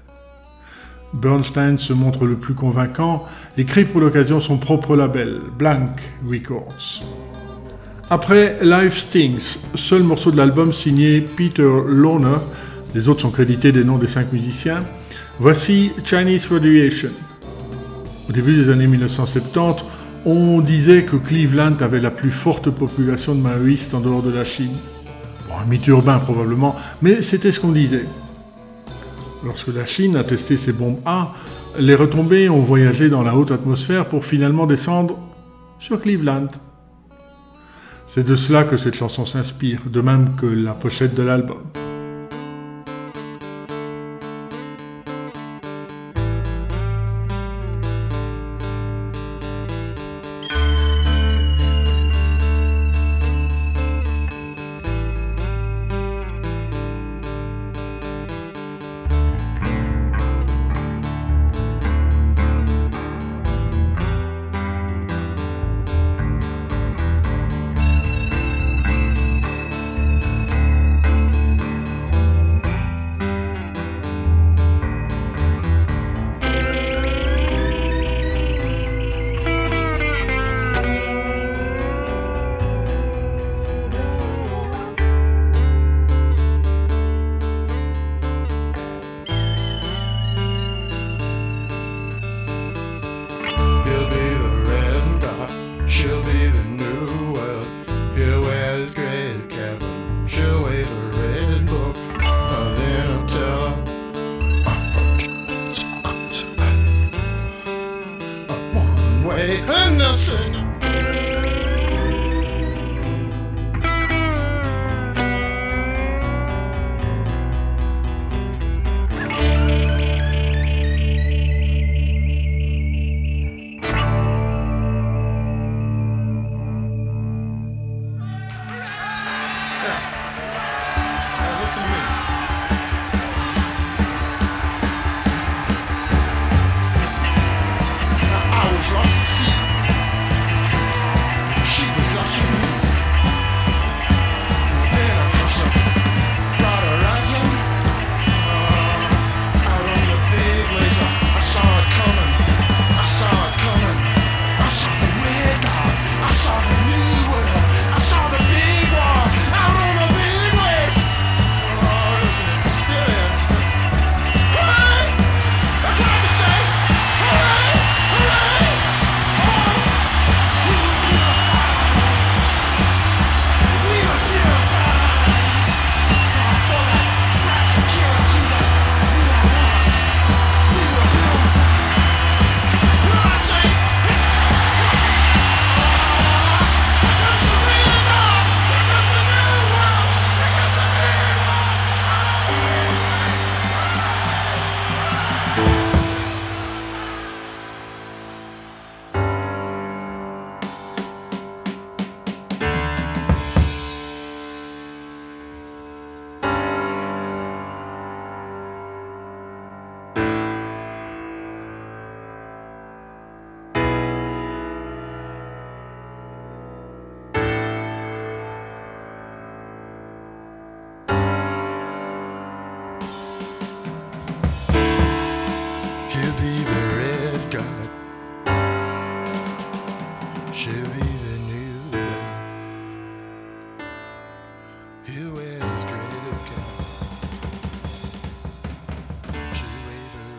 Bernstein 1.13 1.77
se 1.77 1.93
montre 1.93 2.25
le 2.25 2.35
plus 2.35 2.53
convaincant 2.53 3.25
et 3.57 3.65
crée 3.65 3.85
pour 3.85 4.01
l'occasion 4.01 4.39
son 4.39 4.57
propre 4.57 4.95
label, 4.95 5.41
Blank 5.57 6.01
Records. 6.29 7.03
Après 8.09 8.57
Life 8.61 8.97
Stings, 8.97 9.59
seul 9.75 10.03
morceau 10.03 10.31
de 10.31 10.37
l'album 10.37 10.73
signé 10.73 11.21
Peter 11.21 11.69
Lohner, 11.87 12.37
les 12.93 13.09
autres 13.09 13.21
sont 13.21 13.31
crédités 13.31 13.71
des 13.71 13.83
noms 13.83 13.97
des 13.97 14.07
cinq 14.07 14.33
musiciens, 14.33 14.83
voici 15.39 15.91
Chinese 16.03 16.47
Radiation. 16.47 17.09
Au 18.29 18.31
début 18.31 18.55
des 18.55 18.69
années 18.69 18.87
1970, 18.87 19.83
on 20.25 20.61
disait 20.61 21.03
que 21.03 21.15
Cleveland 21.15 21.77
avait 21.81 21.99
la 21.99 22.11
plus 22.11 22.31
forte 22.31 22.69
population 22.69 23.35
de 23.35 23.41
maoïstes 23.41 23.93
en 23.93 23.99
dehors 23.99 24.21
de 24.21 24.31
la 24.31 24.43
Chine. 24.43 24.75
Bon, 25.47 25.55
un 25.61 25.65
mythe 25.65 25.87
urbain 25.87 26.19
probablement, 26.19 26.75
mais 27.01 27.21
c'était 27.21 27.51
ce 27.51 27.59
qu'on 27.59 27.71
disait. 27.71 28.05
Lorsque 29.45 29.67
la 29.67 29.85
Chine 29.85 30.15
a 30.15 30.23
testé 30.23 30.55
ses 30.55 30.71
bombes 30.71 30.99
A, 31.05 31.33
les 31.77 31.95
retombées 31.95 32.49
ont 32.49 32.61
voyagé 32.61 33.09
dans 33.09 33.23
la 33.23 33.35
haute 33.35 33.51
atmosphère 33.51 34.07
pour 34.07 34.23
finalement 34.23 34.65
descendre 34.65 35.17
sur 35.79 35.99
Cleveland. 35.99 36.47
C'est 38.07 38.25
de 38.25 38.35
cela 38.35 38.63
que 38.63 38.77
cette 38.77 38.95
chanson 38.95 39.25
s'inspire, 39.25 39.81
de 39.85 40.01
même 40.01 40.35
que 40.39 40.45
la 40.45 40.73
pochette 40.73 41.15
de 41.15 41.23
l'album. 41.23 41.57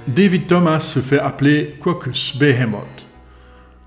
David 0.06 0.46
Thomas 0.46 0.78
se 0.78 1.00
fait 1.00 1.18
appeler 1.18 1.74
Quacus 1.82 2.36
Behemoth, 2.36 3.04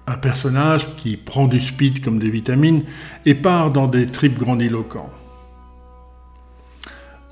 un 0.07 0.17
personnage 0.17 0.95
qui 0.97 1.15
prend 1.15 1.47
du 1.47 1.61
speed 1.61 2.03
comme 2.03 2.19
des 2.19 2.29
vitamines 2.29 2.83
et 3.25 3.33
part 3.33 3.71
dans 3.71 3.87
des 3.87 4.07
tripes 4.07 4.37
grandiloquents. 4.37 5.09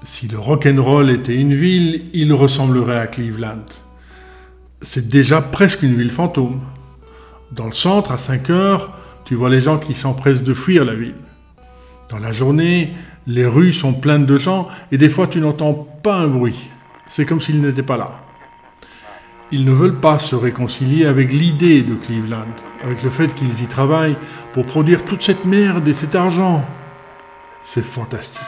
Si 0.04 0.30
le 0.30 0.40
rock'n'roll 0.40 1.10
était 1.10 1.36
une 1.36 1.54
ville, 1.54 2.06
il 2.14 2.32
ressemblerait 2.32 3.00
à 3.00 3.08
Cleveland. 3.08 3.66
C'est 4.82 5.10
déjà 5.10 5.42
presque 5.42 5.84
une 5.84 5.96
ville 5.96 6.12
fantôme. 6.12 6.62
Dans 7.52 7.66
le 7.66 7.72
centre, 7.72 8.12
à 8.12 8.18
5 8.18 8.50
heures, 8.50 8.98
tu 9.26 9.36
vois 9.36 9.50
les 9.50 9.62
gens 9.62 9.78
qui 9.78 9.94
s'empressent 9.94 10.44
de 10.44 10.54
fuir 10.54 10.84
la 10.84 10.96
ville. 10.96 11.16
Dans 12.10 12.20
la 12.20 12.32
journée, 12.32 12.94
les 13.28 13.46
rues 13.46 13.74
sont 13.74 13.94
pleines 13.94 14.26
de 14.26 14.38
gens 14.38 14.68
et 14.92 14.98
des 14.98 15.10
fois 15.10 15.28
tu 15.28 15.40
n'entends 15.40 15.74
pas 15.74 16.18
un 16.18 16.28
bruit. 16.28 16.70
C'est 17.08 17.26
comme 17.26 17.42
s'ils 17.42 17.62
n'étaient 17.62 17.84
pas 17.84 17.98
là. 17.98 18.22
Ils 19.52 19.64
ne 19.64 19.72
veulent 19.72 20.00
pas 20.00 20.20
se 20.20 20.36
réconcilier 20.36 21.06
avec 21.06 21.32
l'idée 21.32 21.84
de 21.84 21.96
Cleveland, 21.96 22.48
avec 22.84 23.04
le 23.04 23.10
fait 23.10 23.34
qu'ils 23.34 23.62
y 23.62 23.68
travaillent 23.68 24.18
pour 24.54 24.66
produire 24.66 25.06
toute 25.06 25.22
cette 25.22 25.46
merde 25.46 25.88
et 25.88 25.94
cet 25.94 26.16
argent. 26.16 26.66
C'est 27.62 27.86
fantastique. 27.86 28.42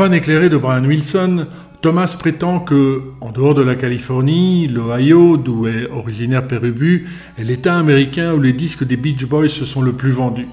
Fan 0.00 0.14
éclairé 0.14 0.48
de 0.48 0.56
Brian 0.56 0.86
Wilson, 0.86 1.46
Thomas 1.82 2.16
prétend 2.18 2.58
que, 2.60 3.02
en 3.20 3.32
dehors 3.32 3.54
de 3.54 3.60
la 3.60 3.76
Californie, 3.76 4.66
l'Ohio, 4.66 5.36
d'où 5.36 5.66
est 5.66 5.90
originaire 5.90 6.48
Pérubu, 6.48 7.06
est 7.36 7.44
l'État 7.44 7.78
américain 7.78 8.32
où 8.32 8.40
les 8.40 8.54
disques 8.54 8.82
des 8.82 8.96
Beach 8.96 9.26
Boys 9.26 9.50
se 9.50 9.66
sont 9.66 9.82
le 9.82 9.92
plus 9.92 10.10
vendus. 10.10 10.48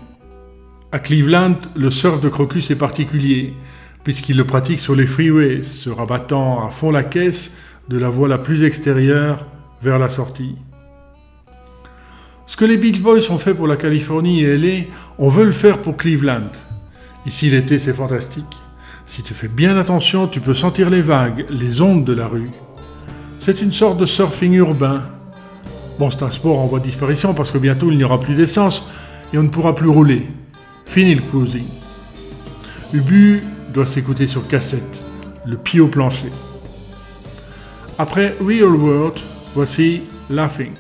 À 0.92 1.00
Cleveland, 1.00 1.56
le 1.78 1.90
surf 1.90 2.20
de 2.20 2.28
Crocus 2.28 2.72
est 2.72 2.76
particulier, 2.76 3.54
puisqu'il 4.04 4.36
le 4.36 4.44
pratique 4.44 4.82
sur 4.82 4.96
les 4.96 5.06
freeways, 5.06 5.64
se 5.64 5.90
rabattant 5.90 6.68
à 6.68 6.70
fond 6.70 6.92
la 6.92 7.06
caisse 7.06 7.54
de 7.88 7.98
la 7.98 8.10
voie 8.10 8.28
la 8.28 8.40
plus 8.40 8.64
extérieure 8.64 9.46
vers 9.82 9.98
la 9.98 10.10
sortie. 10.10 10.56
Ce 12.48 12.58
que 12.58 12.66
les 12.66 12.76
Beach 12.76 13.00
Boys 13.00 13.32
ont 13.32 13.38
fait 13.38 13.54
pour 13.54 13.68
la 13.68 13.78
Californie 13.78 14.42
et 14.42 14.58
LA, 14.58 14.88
on 15.18 15.30
veut 15.30 15.46
le 15.46 15.54
faire 15.54 15.82
pour 15.82 15.96
Cleveland. 15.96 16.52
Ici 17.26 17.50
l'été 17.50 17.80
c'est 17.80 17.94
fantastique. 17.94 18.67
Si 19.08 19.24
tu 19.24 19.34
fais 19.34 19.48
bien 19.48 19.78
attention, 19.78 20.28
tu 20.28 20.42
peux 20.42 20.54
sentir 20.54 20.90
les 20.90 21.02
vagues, 21.02 21.46
les 21.50 21.82
ondes 21.82 22.04
de 22.04 22.14
la 22.14 22.28
rue. 22.28 22.52
C'est 23.40 23.62
une 23.62 23.72
sorte 23.72 23.98
de 23.98 24.06
surfing 24.06 24.54
urbain. 24.54 25.02
Bon, 25.98 26.12
c'est 26.12 26.24
un 26.24 26.30
sport 26.30 26.60
en 26.60 26.68
voie 26.68 26.80
de 26.80 26.84
disparition 26.84 27.34
parce 27.34 27.50
que 27.50 27.58
bientôt 27.58 27.90
il 27.90 27.98
n'y 27.98 28.04
aura 28.04 28.20
plus 28.20 28.36
d'essence 28.36 28.84
et 29.34 29.38
on 29.38 29.44
ne 29.44 29.48
pourra 29.48 29.74
plus 29.74 29.88
rouler. 29.88 30.28
Fini 30.86 31.16
le 31.16 31.22
cruising. 31.22 31.66
Ubu 32.94 33.44
doit 33.74 33.88
s'écouter 33.88 34.28
sur 34.28 34.46
cassette, 34.46 35.02
le 35.46 35.56
pied 35.56 35.80
au 35.80 35.88
plancher. 35.88 36.32
Après 37.98 38.36
Real 38.46 38.76
World, 38.76 39.20
voici 39.56 40.02
Laughing. 40.30 40.74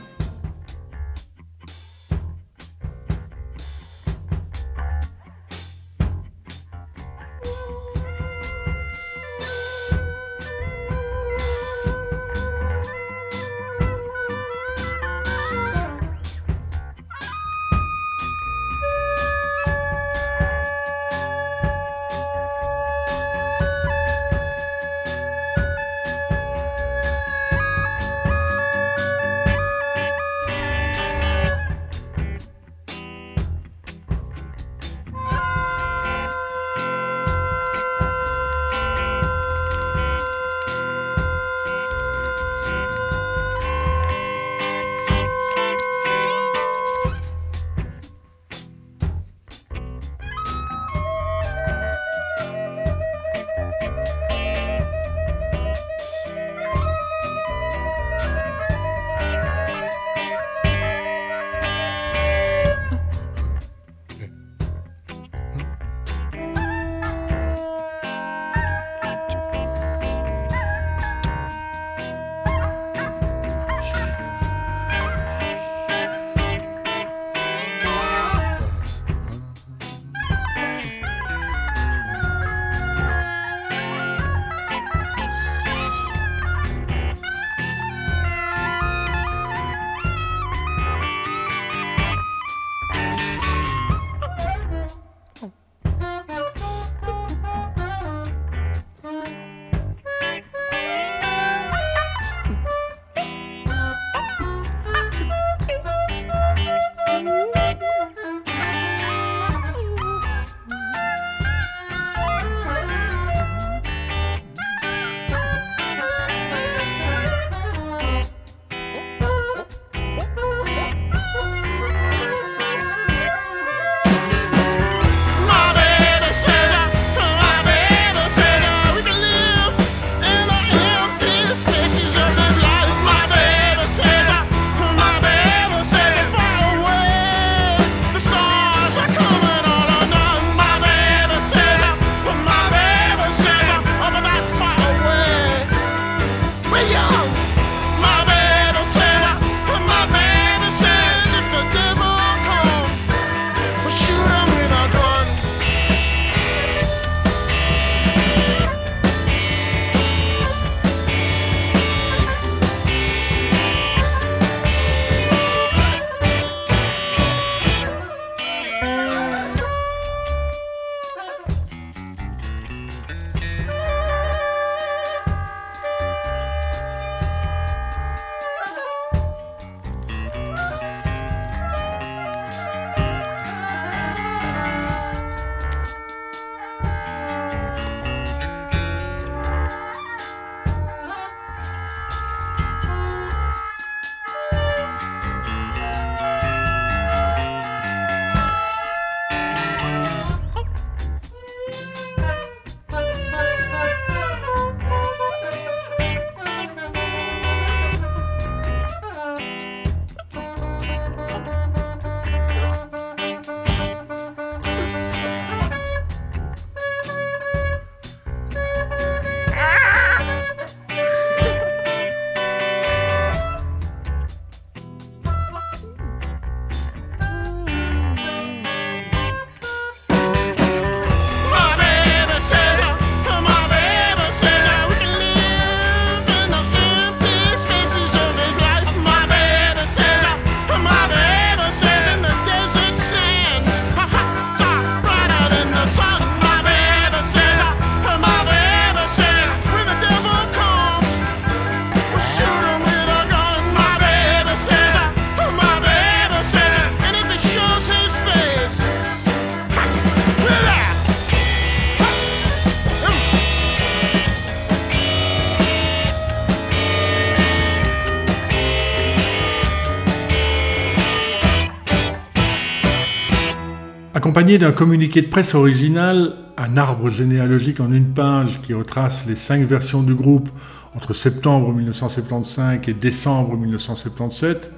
D'un 274.55 274.71
communiqué 274.71 275.21
de 275.21 275.27
presse 275.27 275.55
original, 275.55 276.33
un 276.55 276.77
arbre 276.77 277.09
généalogique 277.09 277.81
en 277.81 277.91
une 277.91 278.13
page 278.13 278.61
qui 278.61 278.73
retrace 278.73 279.25
les 279.27 279.35
cinq 279.35 279.61
versions 279.63 280.03
du 280.03 280.15
groupe 280.15 280.47
entre 280.95 281.13
septembre 281.13 281.73
1975 281.73 282.79
et 282.87 282.93
décembre 282.93 283.57
1977, 283.57 284.71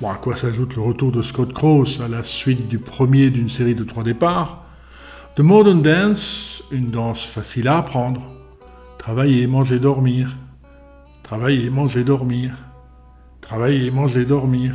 Bon, 0.00 0.10
à 0.10 0.16
quoi 0.16 0.34
s'ajoute 0.34 0.74
le 0.74 0.82
retour 0.82 1.12
de 1.12 1.22
Scott 1.22 1.52
Krauss 1.52 2.00
à 2.00 2.08
la 2.08 2.24
suite 2.24 2.66
du 2.66 2.80
premier 2.80 3.30
d'une 3.30 3.48
série 3.48 3.76
de 3.76 3.84
trois 3.84 4.02
départs. 4.02 4.64
The 5.36 5.40
Modern 5.40 5.80
Dance, 5.80 6.64
une 6.72 6.90
danse 6.90 7.24
facile 7.24 7.68
à 7.68 7.78
apprendre. 7.78 8.20
Travailler, 8.98 9.46
manger, 9.46 9.78
dormir. 9.78 10.36
Travailler, 11.22 11.70
manger, 11.70 12.02
dormir. 12.02 12.50
Travailler, 13.40 13.92
manger, 13.92 14.24
dormir. 14.24 14.74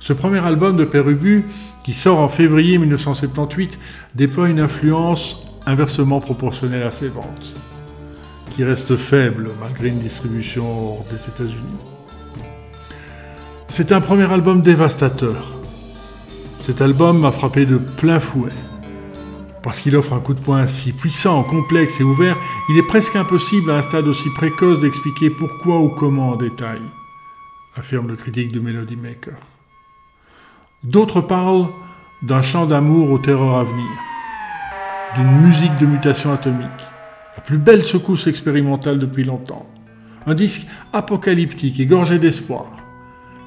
Ce 0.00 0.14
premier 0.14 0.38
album 0.38 0.78
de 0.78 0.86
Pérubu, 0.86 1.44
qui 1.86 1.94
sort 1.94 2.18
en 2.18 2.28
février 2.28 2.78
1978, 2.78 3.78
déploie 4.16 4.48
une 4.48 4.58
influence 4.58 5.46
inversement 5.66 6.18
proportionnelle 6.18 6.82
à 6.82 6.90
ses 6.90 7.06
ventes, 7.06 7.54
qui 8.50 8.64
reste 8.64 8.96
faible 8.96 9.50
malgré 9.60 9.90
une 9.90 10.00
distribution 10.00 10.66
hors 10.66 11.04
des 11.12 11.28
États-Unis. 11.28 11.78
C'est 13.68 13.92
un 13.92 14.00
premier 14.00 14.28
album 14.32 14.62
dévastateur. 14.62 15.54
Cet 16.60 16.82
album 16.82 17.20
m'a 17.20 17.30
frappé 17.30 17.66
de 17.66 17.76
plein 17.76 18.18
fouet. 18.18 18.50
Parce 19.62 19.78
qu'il 19.78 19.94
offre 19.94 20.12
un 20.12 20.20
coup 20.20 20.34
de 20.34 20.40
poing 20.40 20.66
si 20.66 20.92
puissant, 20.92 21.44
complexe 21.44 22.00
et 22.00 22.02
ouvert, 22.02 22.36
il 22.68 22.78
est 22.78 22.86
presque 22.88 23.14
impossible 23.14 23.70
à 23.70 23.76
un 23.76 23.82
stade 23.82 24.08
aussi 24.08 24.28
précoce 24.34 24.80
d'expliquer 24.80 25.30
pourquoi 25.30 25.78
ou 25.78 25.90
comment 25.90 26.30
en 26.30 26.36
détail, 26.36 26.80
affirme 27.76 28.08
le 28.08 28.16
critique 28.16 28.50
de 28.50 28.58
Melody 28.58 28.96
Maker. 28.96 29.34
D'autres 30.86 31.20
parlent 31.20 31.66
d'un 32.22 32.42
chant 32.42 32.64
d'amour 32.64 33.10
au 33.10 33.18
terreur 33.18 33.56
à 33.56 33.64
venir, 33.64 33.90
d'une 35.16 35.40
musique 35.40 35.74
de 35.80 35.84
mutation 35.84 36.32
atomique, 36.32 36.68
la 37.36 37.42
plus 37.42 37.58
belle 37.58 37.82
secousse 37.82 38.28
expérimentale 38.28 39.00
depuis 39.00 39.24
longtemps, 39.24 39.66
un 40.26 40.34
disque 40.34 40.68
apocalyptique 40.92 41.80
et 41.80 41.86
gorgé 41.86 42.20
d'espoir. 42.20 42.66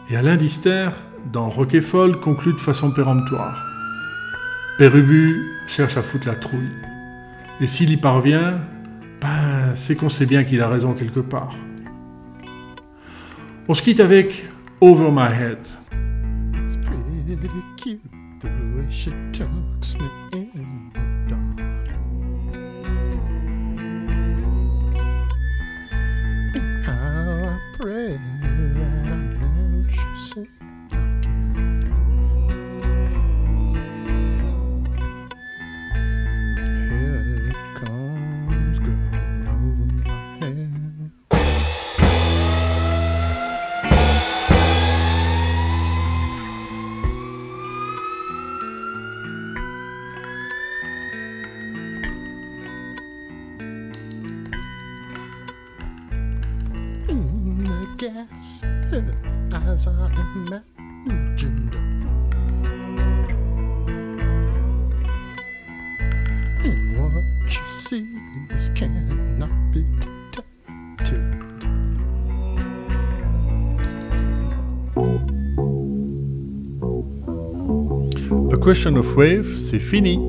Et 0.09 0.17
Alain 0.17 0.35
Dister, 0.35 0.89
dans 1.31 1.49
Rock 1.49 1.75
et 1.75 1.81
Folle, 1.81 2.19
conclut 2.19 2.51
de 2.51 2.59
façon 2.59 2.91
péremptoire. 2.91 3.63
Pérubu 4.77 5.41
cherche 5.65 5.95
à 5.95 6.01
foutre 6.01 6.27
la 6.27 6.35
trouille. 6.35 6.73
Et 7.61 7.67
s'il 7.67 7.91
y 7.91 7.97
parvient, 7.97 8.59
ben, 9.21 9.75
c'est 9.75 9.95
qu'on 9.95 10.09
sait 10.09 10.25
bien 10.25 10.43
qu'il 10.43 10.61
a 10.61 10.67
raison 10.67 10.91
quelque 10.91 11.21
part. 11.21 11.55
On 13.69 13.73
se 13.73 13.81
quitte 13.81 14.01
avec 14.01 14.45
Over 14.81 15.09
My 15.09 15.31
Head. 15.41 15.59
Pretty 17.39 17.63
cute 17.77 18.01
the 18.41 18.49
way 18.49 18.91
she 18.91 19.11
talks. 19.31 19.93
Me 19.95 20.09
in 20.33 20.48
Question 78.69 78.97
of 78.97 79.17
Wave, 79.17 79.57
c'est 79.57 79.79
fini 79.79 80.19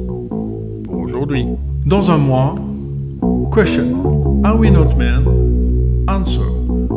pour 0.85 0.97
aujourd'hui. 1.03 1.45
Dans 1.85 2.11
un 2.11 2.17
mois, 2.17 2.55
Question 3.55 4.41
Are 4.43 4.57
we 4.57 4.71
not 4.71 4.97
men? 4.97 6.07
Answer 6.09 6.49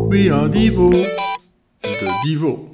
We 0.10 0.32
are 0.32 0.48
Divo 0.48 0.89
de 0.89 2.24
Divo. 2.24 2.70